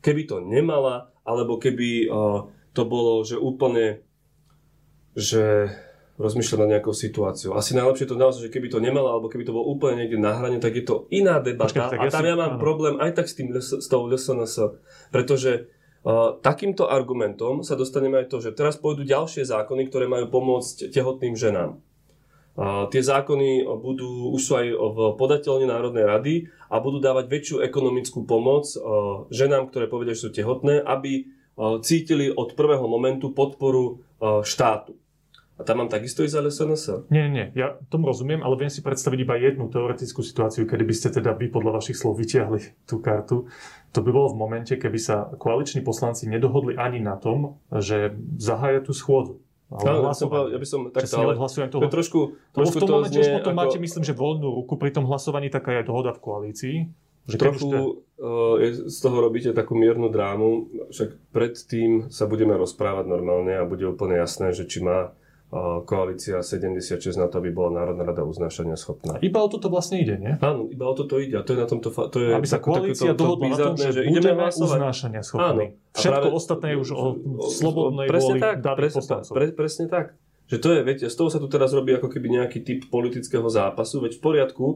[0.00, 4.00] Keby to nemala, alebo keby uh, to bolo, že úplne,
[5.18, 5.74] že
[6.18, 7.54] rozmýšľať nad nejakou situáciou.
[7.54, 10.34] Asi najlepšie to naozaj, že keby to nemala, alebo keby to bolo úplne niekde na
[10.34, 11.70] hrane, tak je to iná debata.
[11.70, 12.40] Počkej, a tam ja, si...
[12.42, 12.60] mám áno.
[12.60, 14.82] problém aj tak s tým, s tou LSNS.
[15.14, 15.70] Pretože
[16.02, 20.90] uh, takýmto argumentom sa dostaneme aj to, že teraz pôjdu ďalšie zákony, ktoré majú pomôcť
[20.90, 21.78] tehotným ženám.
[22.90, 26.34] Tie zákony budú, už sú aj v podateľne Národnej rady
[26.66, 28.66] a budú dávať väčšiu ekonomickú pomoc
[29.30, 31.30] ženám, ktoré povedia, že sú tehotné, aby
[31.86, 34.02] cítili od prvého momentu podporu
[34.42, 34.98] štátu.
[35.58, 37.10] A tam mám takisto ísť za SNS?
[37.10, 40.94] Nie, nie, ja tomu rozumiem, ale viem si predstaviť iba jednu teoretickú situáciu, kedy by
[40.94, 43.50] ste teda vy podľa vašich slov vyťahli tú kartu.
[43.90, 48.86] To by bolo v momente, keby sa koaliční poslanci nedohodli ani na tom, že zahája
[48.86, 49.42] tú schôdzu.
[49.68, 51.82] Ale ja, som, ja by som takto, ale odhlasujem toho.
[51.84, 52.20] To trošku,
[52.56, 53.60] trošku v tom momente už potom ako...
[53.60, 56.76] máte, myslím, že voľnú ruku pri tom hlasovaní, taká je dohoda v koalícii.
[57.28, 63.12] Že trochu uh, je, z toho robíte takú miernu drámu, však predtým sa budeme rozprávať
[63.12, 65.12] normálne a bude úplne jasné, že či má
[65.88, 69.16] koalícia 76 na to, aby bola Národná rada uznášania schopná.
[69.24, 70.36] Iba o toto vlastne ide, nie?
[70.44, 71.40] Áno, iba o toto ide.
[71.40, 71.88] A to je na tomto...
[71.88, 75.72] Fa- to je aby sa koalícia dohodla na tom, že, že ideme uznášania schopní.
[75.72, 75.96] Áno.
[75.96, 77.04] Všetko práve, ostatné je už o
[77.48, 80.06] slobodnej presne vôli tak, presne tak, pre, presne tak.
[80.52, 83.48] Že to je, viete, z toho sa tu teraz robí ako keby nejaký typ politického
[83.48, 84.66] zápasu, veď v poriadku,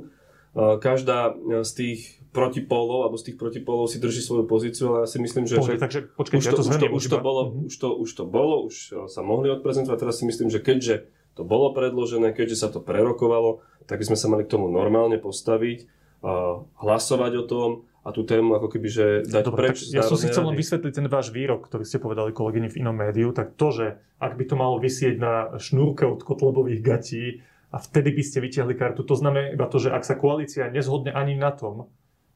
[0.57, 2.01] každá z tých
[2.33, 5.61] protipólov, alebo z tých protipólov si drží svoju pozíciu, ale ja si myslím, že...
[5.61, 7.69] Pohľad, takže, počkej, už, to, ja to už, to, už, to bolo, mm-hmm.
[7.69, 8.77] už, to, už to bolo, už
[9.13, 13.61] sa mohli odprezentovať, teraz si myslím, že keďže to bolo predložené, keďže sa to prerokovalo,
[13.85, 15.87] tak by sme sa mali k tomu normálne postaviť,
[16.23, 17.69] a hlasovať o tom
[18.07, 19.91] a tú tému ako keby, že dať Dobre, preč.
[19.91, 22.95] Ja som si chcel len vysvetliť ten váš výrok, ktorý ste povedali kolegyni v inom
[22.95, 23.87] médiu, tak to, že
[24.23, 27.43] ak by to malo vysieť na šnúrke od kotlebových gatí,
[27.73, 29.01] a vtedy by ste vyťahli kartu.
[29.01, 31.89] To znamená iba to, že ak sa koalícia nezhodne ani na tom,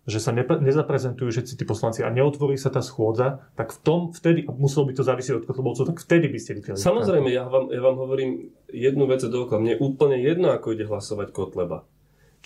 [0.06, 4.00] že sa nepre, nezaprezentujú všetci tí poslanci a neotvorí sa tá schôdza, tak v tom
[4.14, 7.50] vtedy, a muselo by to závisieť od Kotlebovcov, tak vtedy by ste vyťahli Samozrejme, ja
[7.50, 9.58] vám, ja vám hovorím jednu vec dookola.
[9.58, 11.82] Mne je úplne jedno, ako ide hlasovať Kotleba.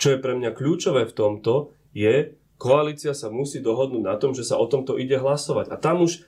[0.01, 4.41] Čo je pre mňa kľúčové v tomto, je, koalícia sa musí dohodnúť na tom, že
[4.41, 5.69] sa o tomto ide hlasovať.
[5.69, 6.25] A tam už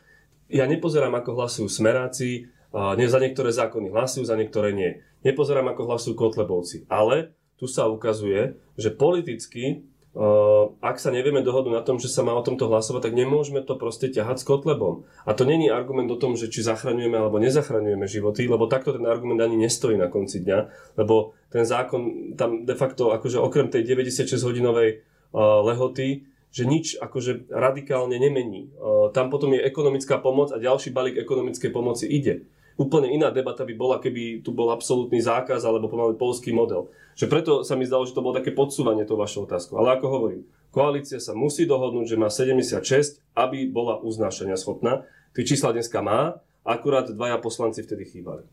[0.53, 5.81] ja nepozerám, ako hlasujú smeráci, nie za niektoré zákony hlasujú, za niektoré nie nepozerám, ako
[5.87, 6.85] hlasujú Kotlebovci.
[6.91, 12.37] Ale tu sa ukazuje, že politicky, ak sa nevieme dohodnúť na tom, že sa má
[12.37, 15.09] o tomto hlasovať, tak nemôžeme to proste ťahať s Kotlebom.
[15.25, 19.09] A to není argument o tom, že či zachraňujeme alebo nezachraňujeme životy, lebo takto ten
[19.09, 20.59] argument ani nestojí na konci dňa,
[21.01, 25.01] lebo ten zákon tam de facto, akože okrem tej 96-hodinovej
[25.33, 28.69] uh, lehoty, že nič akože radikálne nemení.
[28.77, 32.45] Uh, tam potom je ekonomická pomoc a ďalší balík ekonomickej pomoci ide.
[32.79, 36.89] Úplne iná debata by bola, keby tu bol absolútny zákaz alebo pomaly polský model.
[37.13, 39.77] Že preto sa mi zdalo, že to bolo také podsúvanie tou vašou otázkou.
[39.77, 40.41] Ale ako hovorím,
[40.73, 45.05] koalícia sa musí dohodnúť, že má 76, aby bola uznášania schopná.
[45.37, 48.45] Tie čísla dneska má, akurát dvaja poslanci vtedy chýbali.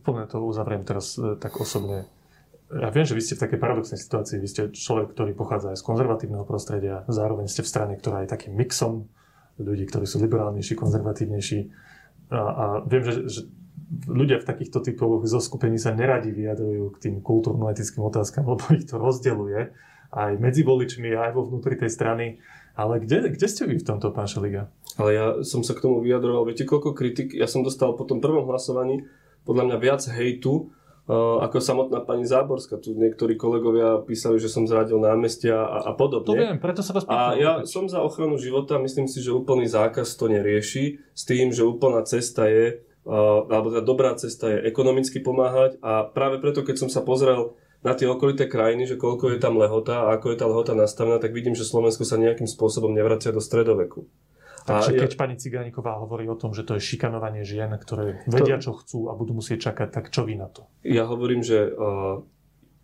[0.00, 2.06] Úplne to uzavriem teraz e, tak osobne.
[2.66, 4.42] Ja viem, že vy ste v takej paradoxnej situácii.
[4.42, 8.32] Vy ste človek, ktorý pochádza aj z konzervatívneho prostredia, zároveň ste v strane, ktorá je
[8.32, 9.06] takým mixom
[9.56, 11.58] ľudí, ktorí sú liberálnejší, konzervatívnejší.
[12.30, 13.40] A, a viem, že, že
[14.10, 18.98] ľudia v takýchto typoch zoskupení sa neradi vyjadrujú k tým kultúrno-etickým otázkam, lebo ich to
[18.98, 19.70] rozdeluje
[20.14, 22.38] aj medzi voličmi, aj vo vnútri tej strany.
[22.76, 24.68] Ale kde, kde ste vy v tomto, pán Šeliga?
[25.00, 26.44] Ale ja som sa k tomu vyjadroval.
[26.44, 27.32] Viete, koľko kritik...
[27.32, 29.08] Ja som dostal po tom prvom hlasovaní
[29.48, 30.68] podľa mňa viac hejtu
[31.06, 32.82] ako samotná pani Záborská.
[32.82, 36.26] Tu niektorí kolegovia písali, že som zradil námestia a, a podobne.
[36.26, 37.30] To viem, preto sa vás pýtam.
[37.30, 41.54] A ja som za ochranu života, myslím si, že úplný zákaz to nerieši, s tým,
[41.54, 46.66] že úplná cesta je, uh, alebo teda dobrá cesta je ekonomicky pomáhať a práve preto,
[46.66, 47.54] keď som sa pozrel
[47.86, 51.22] na tie okolité krajiny, že koľko je tam lehota a ako je tá lehota nastavená,
[51.22, 54.10] tak vidím, že Slovensko sa nejakým spôsobom nevracia do stredoveku.
[54.66, 55.18] Takže keď ja...
[55.18, 59.14] pani Cigániková hovorí o tom, že to je šikanovanie žien, ktoré vedia, čo chcú a
[59.14, 60.66] budú musieť čakať, tak čo vy na to?
[60.82, 62.26] Ja hovorím, že uh,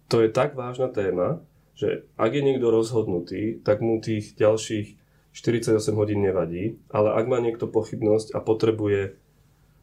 [0.06, 1.42] to je tak vážna téma,
[1.74, 5.02] že ak je niekto rozhodnutý, tak mu tých ďalších
[5.34, 9.18] 48 hodín nevadí, ale ak má niekto pochybnosť a potrebuje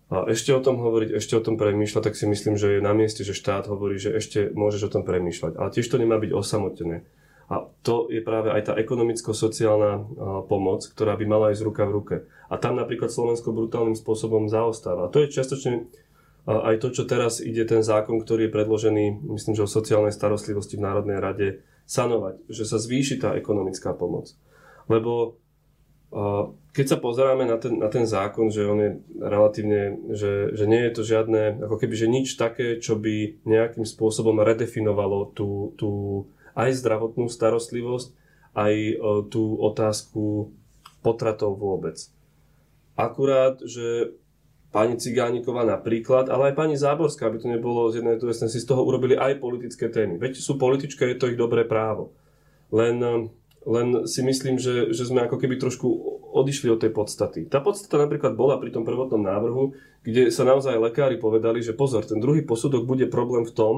[0.10, 2.98] a ešte o tom hovoriť, ešte o tom premýšľať, tak si myslím, že je na
[2.98, 5.54] mieste, že štát hovorí, že ešte môžeš o tom premýšľať.
[5.54, 7.06] Ale tiež to nemá byť osamotené.
[7.50, 10.06] A to je práve aj tá ekonomicko-sociálna
[10.46, 12.16] pomoc, ktorá by mala ísť ruka v ruke.
[12.46, 15.10] A tam napríklad Slovensko brutálnym spôsobom zaostáva.
[15.10, 15.90] A to je čiastočne
[16.46, 20.78] aj to, čo teraz ide ten zákon, ktorý je predložený, myslím, že o sociálnej starostlivosti
[20.78, 24.38] v Národnej rade, sanovať, že sa zvýši tá ekonomická pomoc.
[24.86, 25.42] Lebo
[26.74, 30.82] keď sa pozeráme na ten, na ten zákon, že on je relatívne, že, že nie
[30.90, 35.90] je to žiadne, ako keby, že nič také, čo by nejakým spôsobom redefinovalo tú, tú
[36.60, 38.12] aj zdravotnú starostlivosť,
[38.52, 38.94] aj e,
[39.32, 40.52] tú otázku
[41.00, 41.96] potratov vôbec.
[43.00, 44.12] Akurát, že
[44.70, 48.68] pani Cigániková napríklad, ale aj pani Záborská, aby to nebolo z jednej druhej si z
[48.68, 50.20] toho urobili aj politické témy.
[50.20, 52.12] Veď sú političké, je to ich dobré právo.
[52.76, 53.16] Len, e,
[53.64, 55.88] len si myslím, že, že sme ako keby trošku
[56.30, 57.50] odišli od tej podstaty.
[57.50, 59.74] Tá podstata napríklad bola pri tom prvotnom návrhu,
[60.06, 63.76] kde sa naozaj lekári povedali, že pozor, ten druhý posudok bude problém v tom,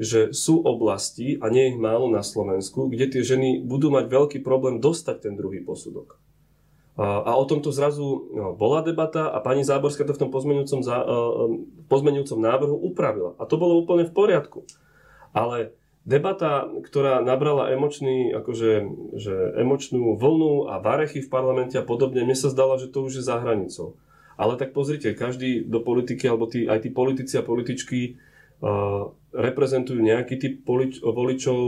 [0.00, 4.38] že sú oblasti, a nie ich málo na Slovensku, kde tie ženy budú mať veľký
[4.40, 6.16] problém dostať ten druhý posudok.
[6.92, 11.00] A, o tomto zrazu no, bola debata a pani Záborská to v tom pozmenujúcom, za,
[11.00, 11.48] uh,
[11.88, 13.32] pozmenujúcom návrhu upravila.
[13.40, 14.68] A to bolo úplne v poriadku.
[15.32, 15.72] Ale
[16.04, 18.70] debata, ktorá nabrala emočný, akože,
[19.16, 23.20] že emočnú vlnu a varechy v parlamente a podobne, mne sa zdala, že to už
[23.20, 23.96] je za hranicou.
[24.36, 28.20] Ale tak pozrite, každý do politiky, alebo tí, aj tí politici a političky
[29.34, 30.54] reprezentujú nejaký typ
[31.02, 31.58] voličov,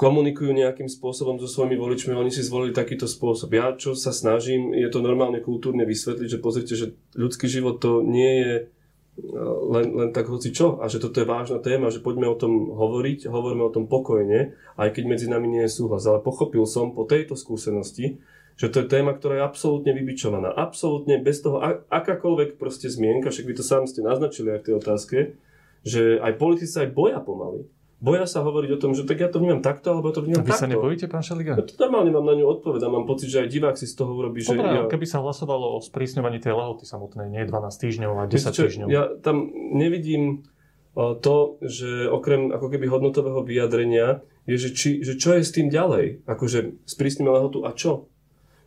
[0.00, 3.52] komunikujú nejakým spôsobom so svojimi voličmi, oni si zvolili takýto spôsob.
[3.52, 8.00] Ja, čo sa snažím, je to normálne kultúrne vysvetliť, že pozrite, že ľudský život to
[8.00, 8.54] nie je
[9.68, 12.72] len, len tak hoci čo a že toto je vážna téma, že poďme o tom
[12.72, 16.08] hovoriť, hovoríme o tom pokojne, aj keď medzi nami nie je súhlas.
[16.08, 18.16] Ale pochopil som po tejto skúsenosti,
[18.60, 20.52] že to je téma, ktorá je absolútne vybičovaná.
[20.52, 24.74] Absolútne bez toho, akákoľvek proste zmienka, však vy to sám ste naznačili aj v tej
[24.76, 25.16] otázke,
[25.80, 27.64] že aj politici aj boja pomaly.
[28.00, 30.52] Boja sa hovoriť o tom, že tak ja to vnímam takto, alebo to vnímam Vy
[30.52, 30.64] takto.
[30.64, 31.56] sa nebojíte, pán Šeliga?
[31.56, 33.96] Ja to normálne mám na ňu odpoveď a mám pocit, že aj divák si z
[33.96, 34.56] toho urobí, že...
[34.56, 34.88] Dobre, ja...
[34.88, 38.88] keby sa hlasovalo o sprísňovaní tej lehoty samotnej, nie 12 týždňov a 10 čo, týždňov.
[38.88, 40.48] Ja tam nevidím
[40.96, 45.68] to, že okrem ako keby hodnotového vyjadrenia, je, že, či, že čo je s tým
[45.68, 46.24] ďalej.
[46.24, 48.09] Akože sprísnime lehotu a čo?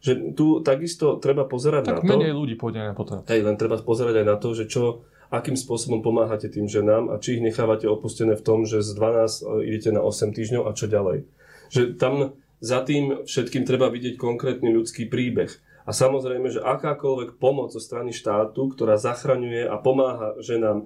[0.03, 2.03] Že tu takisto treba pozerať tak na to...
[2.03, 3.23] Tak menej ľudí pôjde na potom.
[3.23, 7.23] Hej, len treba pozerať aj na to, že čo, akým spôsobom pomáhate tým ženám a
[7.23, 10.75] či ich nechávate opustené v tom, že z 12 e, idete na 8 týždňov a
[10.75, 11.23] čo ďalej.
[11.71, 15.55] Že tam za tým všetkým treba vidieť konkrétny ľudský príbeh.
[15.87, 20.85] A samozrejme, že akákoľvek pomoc zo strany štátu, ktorá zachraňuje a pomáha ženám e,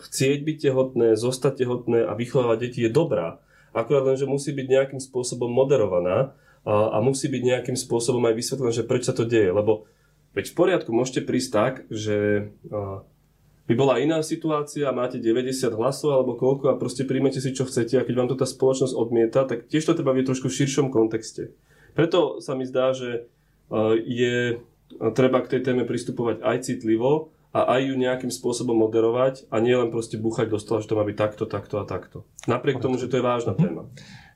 [0.00, 3.36] chcieť byť tehotné, zostať tehotné a vychovávať deti je dobrá.
[3.76, 6.32] Akurát len, že musí byť nejakým spôsobom moderovaná
[6.66, 9.50] a, a musí byť nejakým spôsobom aj vysvetlené, že prečo sa to deje.
[9.52, 9.88] Lebo
[10.36, 13.04] veď v poriadku môžete prísť tak, že a,
[13.70, 18.02] by bola iná situácia, máte 90 hlasov alebo koľko a proste príjmete si čo chcete
[18.02, 20.90] a keď vám to tá spoločnosť odmieta, tak tiež to treba byť trošku v širšom
[20.90, 21.54] kontexte.
[21.94, 23.30] Preto sa mi zdá, že
[24.02, 24.58] je
[25.14, 29.74] treba k tej téme pristupovať aj citlivo a aj ju nejakým spôsobom moderovať a nie
[29.74, 32.26] len proste búchať do stola, že to má byť takto, takto a takto.
[32.46, 33.60] Napriek tomu, že to je vážna mhm.
[33.62, 33.82] téma.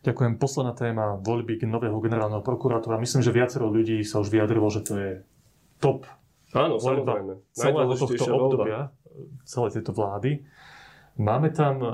[0.05, 0.37] Ďakujem.
[0.37, 3.01] Posledná téma voľby nového generálneho prokurátora.
[3.01, 5.11] Myslím, že viacero ľudí sa už vyjadrilo, že to je
[5.81, 6.05] top
[6.53, 7.35] Áno, voľba samozrejme.
[7.57, 8.81] celého tohto obdobia,
[9.49, 10.45] celej tejto vlády.
[11.17, 11.89] Máme tam, eh,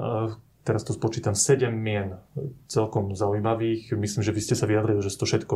[0.67, 2.19] teraz to spočítam, 7 mien
[2.67, 3.95] celkom zaujímavých.
[3.95, 5.55] Myslím, že vy ste sa vyjadrili, že sú to všetko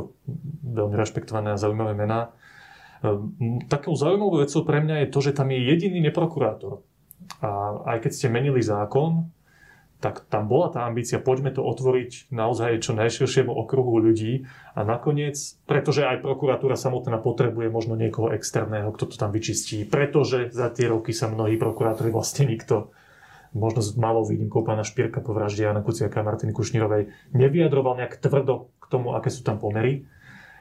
[0.79, 2.31] veľmi rešpektované a zaujímavé mená.
[3.03, 6.87] Eh, Takou zaujímavou vecou pre mňa je to, že tam je jediný neprokurátor.
[7.43, 9.27] A aj keď ste menili zákon,
[10.05, 14.45] tak tam bola tá ambícia, poďme to otvoriť naozaj čo najširšiemu okruhu ľudí
[14.77, 20.53] a nakoniec, pretože aj prokuratúra samotná potrebuje možno niekoho externého, kto to tam vyčistí, pretože
[20.53, 22.93] za tie roky sa mnohí prokurátori vlastne nikto
[23.57, 28.21] možno s malou výnimkou pána Špírka po vražde Jana Kuciaka a Martiny Kušnírovej nevyjadroval nejak
[28.21, 30.05] tvrdo k tomu, aké sú tam pomery.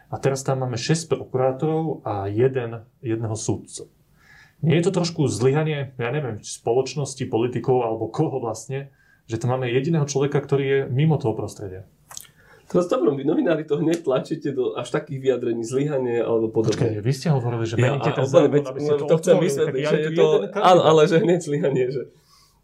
[0.08, 3.90] A teraz tam máme 6 prokurátorov a jeden, jedného súdcu.
[4.62, 8.94] Nie je to trošku zlyhanie, ja neviem, spoločnosti, politikov alebo koho vlastne,
[9.28, 11.88] že tam máme jediného človeka, ktorý je mimo toho prostredia.
[12.68, 16.74] Teraz dobrom, vy novinári to hneď tlačíte do až takých vyjadrení zlyhanie alebo podobne.
[16.74, 19.16] Počkaj, vy ste hovorili, že Ja, meníte a ten zákon, veď, aby ste to, to
[19.22, 20.28] chcem vysvetliť, že ja je to...
[20.58, 22.02] Áno, ale že hneď zlyhanie, že...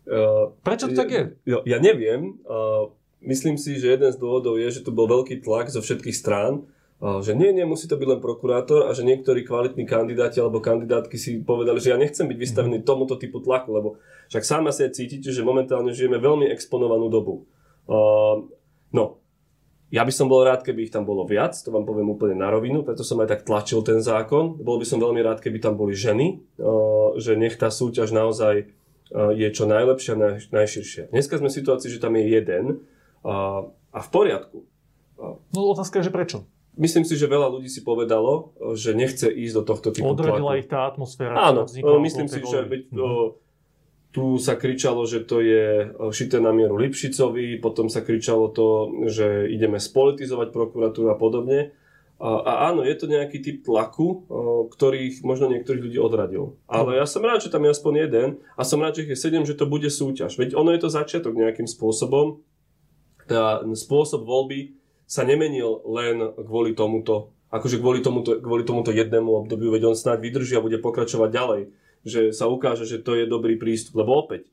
[0.09, 1.23] Uh, Prečo to tak je?
[1.45, 2.41] Jo, ja neviem.
[2.47, 2.89] Uh,
[3.21, 6.65] myslím si, že jeden z dôvodov je, že tu bol veľký tlak zo všetkých strán,
[6.99, 11.15] že nie, nie, musí to byť len prokurátor a že niektorí kvalitní kandidáti alebo kandidátky
[11.15, 13.89] si povedali, že ja nechcem byť vystavený tomuto typu tlaku, lebo
[14.27, 17.47] však sám asi aj cítite, že momentálne žijeme veľmi exponovanú dobu.
[17.87, 18.51] Uh,
[18.91, 19.23] no,
[19.95, 22.51] ja by som bol rád, keby ich tam bolo viac, to vám poviem úplne na
[22.51, 24.59] rovinu, preto som aj tak tlačil ten zákon.
[24.59, 28.67] Bol by som veľmi rád, keby tam boli ženy, uh, že nech tá súťaž naozaj
[28.67, 31.15] uh, je čo najlepšia, naj, najširšia.
[31.15, 32.83] Dneska sme v situácii, že tam je jeden
[33.23, 34.67] uh, a v poriadku.
[35.55, 36.43] No otázka je, že prečo?
[36.79, 40.61] Myslím si, že veľa ľudí si povedalo, že nechce ísť do tohto typu Odradila tlaku.
[40.63, 42.97] ich tá atmosféra, Áno, o, myslím si, že veď, Mhm.
[42.97, 43.35] o,
[44.09, 48.67] tu sa kričalo, že to je šité na mieru Lipšicovi, potom sa kričalo to,
[49.05, 51.75] že ideme spolitizovať prokuratúru a podobne.
[52.17, 54.27] A, a áno, je to nejaký typ tlaku,
[54.71, 56.57] ktorých možno niektorých ľudí odradil.
[56.67, 59.19] Ale ja som rád, že tam je aspoň jeden a som rád, že ich je
[59.19, 60.35] sedem, že to bude súťaž.
[60.35, 62.43] Veď ono je to začiatok nejakým spôsobom.
[63.23, 64.78] Tá spôsob voľby
[65.09, 70.21] sa nemenil len kvôli tomuto, akože kvôli tomuto, kvôli tomuto jednému obdobiu, veď on snáď
[70.21, 71.61] vydrží a bude pokračovať ďalej,
[72.05, 74.45] že sa ukáže, že to je dobrý prístup, lebo opäť,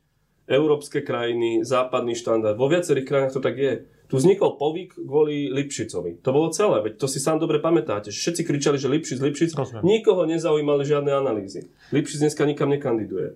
[0.48, 3.74] európske krajiny, západný štandard, vo viacerých krajinách to tak je.
[4.06, 6.22] Tu vznikol povyk kvôli Lipšicovi.
[6.22, 8.14] To bolo celé, veď to si sám dobre pamätáte.
[8.14, 9.82] Všetci kričali, že Lipšic, Lipšic, Rozumiem.
[9.82, 11.66] nikoho nezaujímali žiadne analýzy.
[11.90, 13.34] Lipšic dneska nikam nekandiduje.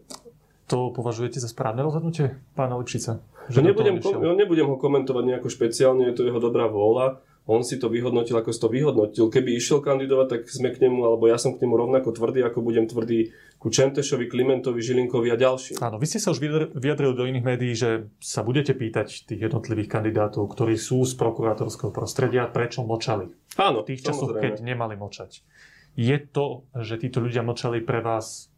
[0.70, 3.18] To považujete za správne rozhodnutie pána Lipšica?
[3.50, 7.18] Že nebudem, ja nebudem ho komentovať nejako špeciálne, je to jeho dobrá vôľa.
[7.50, 9.26] On si to vyhodnotil, ako si to vyhodnotil.
[9.26, 12.62] Keby išiel kandidovať, tak sme k nemu, alebo ja som k nemu rovnako tvrdý, ako
[12.62, 15.82] budem tvrdý ku Čentešovi, Klimentovi, Žilinkovi a ďalším.
[15.82, 19.40] Áno, vy ste sa už vyjadr- vyjadrili do iných médií, že sa budete pýtať tých
[19.50, 24.94] jednotlivých kandidátov, ktorí sú z prokurátorského prostredia, prečo mlčali Áno, v tých časoch, keď nemali
[24.94, 25.42] mlčať.
[25.98, 28.49] Je to, že títo ľudia mlčali pre vás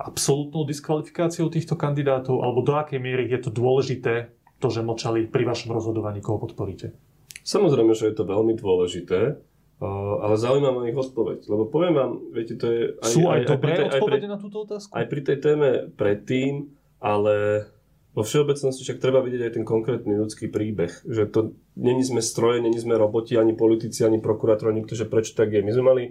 [0.00, 5.44] absolútnou diskvalifikáciou týchto kandidátov, alebo do akej miery je to dôležité, to, že mlčali pri
[5.48, 6.92] vašom rozhodovaní, koho podporíte?
[7.40, 9.40] Samozrejme, že je to veľmi dôležité,
[9.80, 11.48] uh, ale zaujíma ma ich odpoveď.
[11.48, 12.82] Lebo poviem vám, viete, to je...
[13.00, 14.92] Aj, sú aj, aj, dobré tej, aj, pri, na túto otázku?
[14.92, 16.52] aj pri tej téme predtým,
[17.00, 17.64] ale
[18.12, 20.92] vo všeobecnosti však treba vidieť aj ten konkrétny ľudský príbeh.
[21.08, 21.40] Že to
[21.80, 25.64] není sme stroje, není sme roboti, ani politici, ani prokurátor, nikto, že prečo tak je.
[25.64, 26.04] My sme mali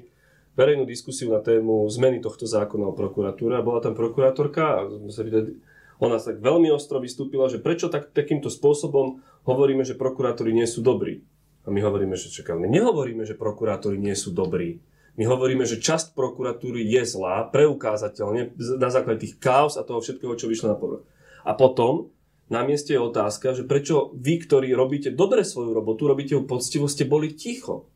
[0.57, 4.79] verejnú diskusiu na tému zmeny tohto zákona o prokuratúre a bola tam prokurátorka a
[5.11, 5.57] sa videli,
[5.99, 10.65] ona sa tak veľmi ostro vystúpila, že prečo tak, takýmto spôsobom hovoríme, že prokurátori nie
[10.65, 11.27] sú dobrí.
[11.67, 14.79] A my hovoríme, že čaká, my nehovoríme, že prokurátori nie sú dobrí.
[15.19, 20.39] My hovoríme, že časť prokuratúry je zlá, preukázateľne, na základe tých chaos a toho všetkého,
[20.39, 21.03] čo vyšlo na povrch.
[21.43, 22.07] A potom
[22.47, 26.87] na mieste je otázka, že prečo vy, ktorí robíte dobre svoju robotu, robíte ju poctivo,
[26.87, 27.91] ste boli ticho.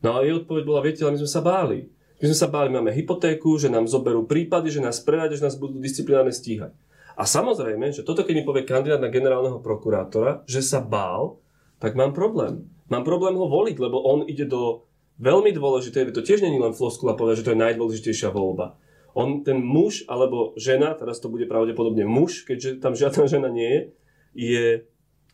[0.00, 1.88] No a jej odpoveď bola, viete, ale my sme sa báli.
[2.20, 5.56] My sme sa báli, máme hypotéku, že nám zoberú prípady, že nás prevadia, že nás
[5.56, 6.76] budú disciplinárne stíhať.
[7.16, 11.40] A samozrejme, že toto keď mi povie kandidát na generálneho prokurátora, že sa bál,
[11.80, 12.68] tak mám problém.
[12.92, 14.88] Mám problém ho voliť, lebo on ide do
[15.20, 18.80] veľmi dôležité, to tiež není len floskula povedať, že to je najdôležitejšia voľba.
[19.12, 23.68] On, ten muž alebo žena, teraz to bude pravdepodobne muž, keďže tam žiadna žena nie
[23.68, 23.80] je,
[24.32, 24.66] je,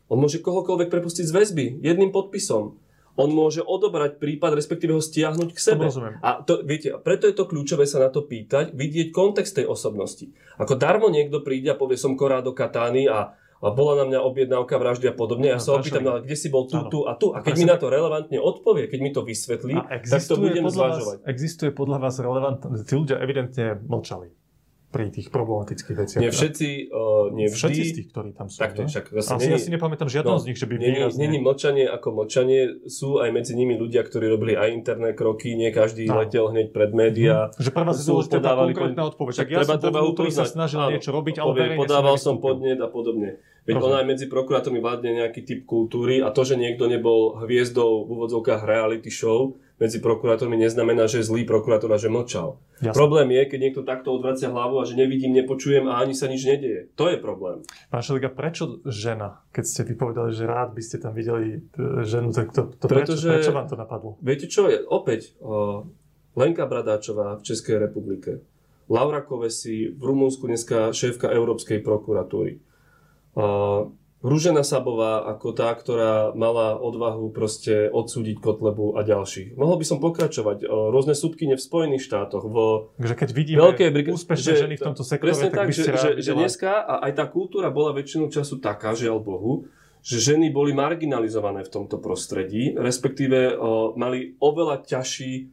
[0.08, 2.80] on môže kohokoľvek prepustiť z väzby jedným podpisom.
[3.16, 5.88] On môže odobrať prípad, respektíve ho stiahnuť k sebe.
[5.88, 6.20] rozumiem.
[6.20, 10.28] A to, viete, preto je to kľúčové sa na to pýtať, vidieť kontext tej osobnosti.
[10.56, 14.76] Ako darmo niekto príde a povie, som Corrado Catány a, a bola na mňa objednávka
[14.76, 15.48] vraždy a podobne.
[15.48, 16.88] Ja No, sa opýtam, ale kde si bol tu, Áno.
[16.88, 17.32] tu a tu.
[17.32, 20.76] A keď mi na to relevantne odpovie, keď mi to vysvetlí, tak to budem podľa
[20.78, 21.16] vás, zvažovať.
[21.24, 24.28] existuje podľa vás relevantné, tí ľudia evidentne mlčali.
[24.86, 26.20] Pri tých problematických veciach.
[26.22, 27.58] Nie všetci, uh, nie vždy.
[27.58, 28.56] Všetci z tých, ktorí tam sú.
[28.62, 28.88] Takto, ne?
[28.88, 31.20] však zase Asi, není- ja si nepamätám žiadnom No, z nich, že by Není, výrazne...
[31.20, 35.74] není mlčanie ako mlčanie, sú aj medzi nimi ľudia, ktorí robili aj interné kroky, nie
[35.74, 36.22] každý Áno.
[36.24, 37.50] letel hneď pred médiá.
[37.58, 39.34] Že pre vás je tá konkrétna odpoveď.
[39.42, 42.38] Tak ja treba, som treba vnútri sa snažil Áno, niečo robiť, ale povie, podával som
[42.38, 43.42] podnet a podobne.
[43.66, 43.90] Veď Rozumiem.
[43.90, 48.14] ona aj medzi prokurátormi vládne nejaký typ kultúry a to, že niekto nebol hviezdou v
[48.14, 52.56] úvodzovkách reality show medzi prokurátormi neznamená, že je zlý prokurátor a že mlčal.
[52.80, 52.96] Jasné.
[52.96, 56.48] Problém je, keď niekto takto odvracia hlavu a že nevidím, nepočujem a ani sa nič
[56.48, 56.88] nedeje.
[56.96, 57.60] To je problém.
[57.92, 59.44] Pán Šeliga, prečo žena?
[59.52, 63.28] Keď ste vypovedali, že rád by ste tam videli e, ženu, tak to, to Pretože-
[63.28, 64.10] prečo, prečo vám to napadlo?
[64.24, 64.80] Viete čo je?
[64.80, 65.84] Opäť o,
[66.32, 68.40] Lenka Bradáčová v Českej republike,
[68.88, 72.60] Laura Kovesi v Rumunsku dneska šéfka Európskej prokuratúry.
[73.36, 79.54] O, Rúžena Sabová ako tá, ktorá mala odvahu proste odsúdiť Kotlebu a ďalších.
[79.54, 80.64] Mohol by som pokračovať.
[80.64, 84.82] Rôzne súdkyne v Spojených štátoch, vo Takže keď vidíme Veľké brig- úspešné že- ženy v
[84.82, 87.24] tomto sektore, Presne tak, tak, by že, ste že, že videla- dneska a aj tá
[87.28, 89.68] kultúra bola väčšinu času taká, žiaľ Bohu,
[90.00, 95.52] že ženy boli marginalizované v tomto prostredí, respektíve o, mali oveľa ťažší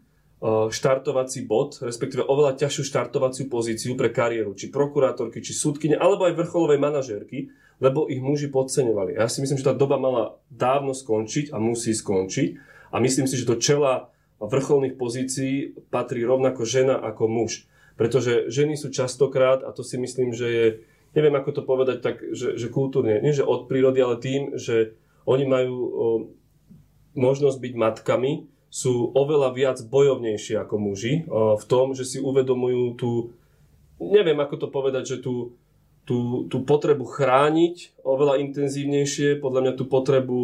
[0.69, 6.35] štartovací bod, respektíve oveľa ťažšiu štartovaciu pozíciu pre kariéru, či prokurátorky, či súdkyne, alebo aj
[6.35, 7.47] vrcholovej manažérky,
[7.81, 9.17] lebo ich muži podceňovali.
[9.17, 12.49] Ja si myslím, že tá doba mala dávno skončiť a musí skončiť
[12.93, 14.13] a myslím si, že do čela
[14.43, 17.65] vrcholných pozícií patrí rovnako žena ako muž.
[17.95, 20.67] Pretože ženy sú častokrát, a to si myslím, že je,
[21.13, 24.97] neviem ako to povedať tak, že, že kultúrne, nie že od prírody, ale tým, že
[25.23, 25.89] oni majú o,
[27.13, 28.31] možnosť byť matkami,
[28.73, 33.11] sú oveľa viac bojovnejšie ako muži o, v tom, že si uvedomujú tú,
[34.01, 35.53] neviem ako to povedať, že tú,
[36.03, 40.39] tú, tú potrebu chrániť oveľa intenzívnejšie, podľa mňa tú potrebu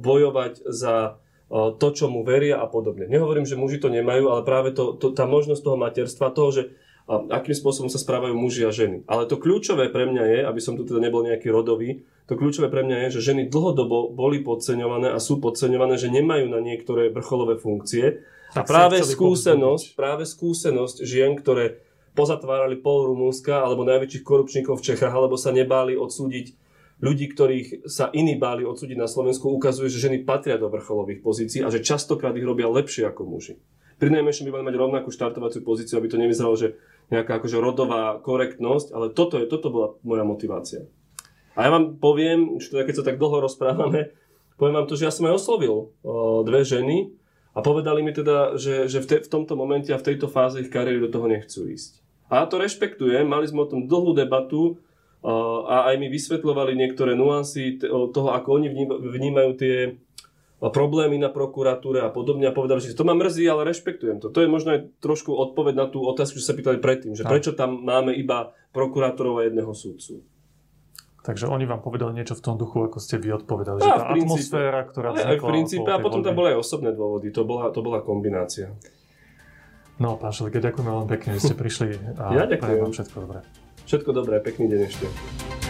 [0.00, 1.20] bojovať za
[1.52, 3.06] to, čo mu veria a podobne.
[3.06, 6.62] Nehovorím, že muži to nemajú, ale práve to, to, tá možnosť toho materstva, toho, že
[7.06, 9.06] akým spôsobom sa správajú muži a ženy.
[9.06, 12.66] Ale to kľúčové pre mňa je, aby som tu teda nebol nejaký rodový, to kľúčové
[12.66, 17.14] pre mňa je, že ženy dlhodobo boli podceňované a sú podceňované, že nemajú na niektoré
[17.14, 18.26] vrcholové funkcie.
[18.58, 21.78] A práve skúsenosť, práve skúsenosť žien, ktoré
[22.16, 26.56] pozatvárali pol Rumúnska alebo najväčších korupčníkov v Čechách, alebo sa nebáli odsúdiť
[27.04, 31.60] ľudí, ktorých sa iní báli odsúdiť na Slovensku, ukazuje, že ženy patria do vrcholových pozícií
[31.60, 33.60] a že častokrát ich robia lepšie ako muži.
[33.96, 36.76] Pri najmenšom by mali mať rovnakú štartovaciu pozíciu, aby to nevyzeralo, že
[37.08, 40.84] nejaká akože rodová korektnosť, ale toto, je, toto bola moja motivácia.
[41.56, 44.12] A ja vám poviem, už teda keď sa tak dlho rozprávame,
[44.60, 45.96] poviem vám to, že ja som aj oslovil
[46.44, 47.16] dve ženy
[47.56, 50.60] a povedali mi teda, že, že v, te, v tomto momente a v tejto fáze
[50.60, 52.04] ich kariéry do toho nechcú ísť.
[52.26, 54.82] A ja to rešpektujem, mali sme o tom dlhú debatu
[55.66, 59.76] a aj mi vysvetľovali niektoré nuancy toho, ako oni vním- vnímajú tie
[60.56, 64.32] problémy na prokuratúre a podobne a povedali, že to ma mrzí, ale rešpektujem to.
[64.32, 67.30] To je možno aj trošku odpoveď na tú otázku, čo sa pýtali predtým, že Tak.
[67.30, 70.24] prečo tam máme iba prokurátorov a jedného súdcu.
[71.20, 73.82] Takže oni vám povedali niečo v tom duchu, ako ste vy odpovedali.
[73.82, 74.30] Á, že v tá princípe.
[74.30, 77.42] atmosféra, ktorá Ale aj v vznikla princípe, a potom tam boli aj osobné dôvody, to
[77.42, 78.70] bola, to bola kombinácia.
[79.96, 82.78] No, pán Šeliga, ďakujeme veľmi pekne, že ste prišli a Ja ďakujem.
[82.78, 83.38] vám všetko dobré.
[83.86, 85.65] Všetko dobré, pekný deň ešte.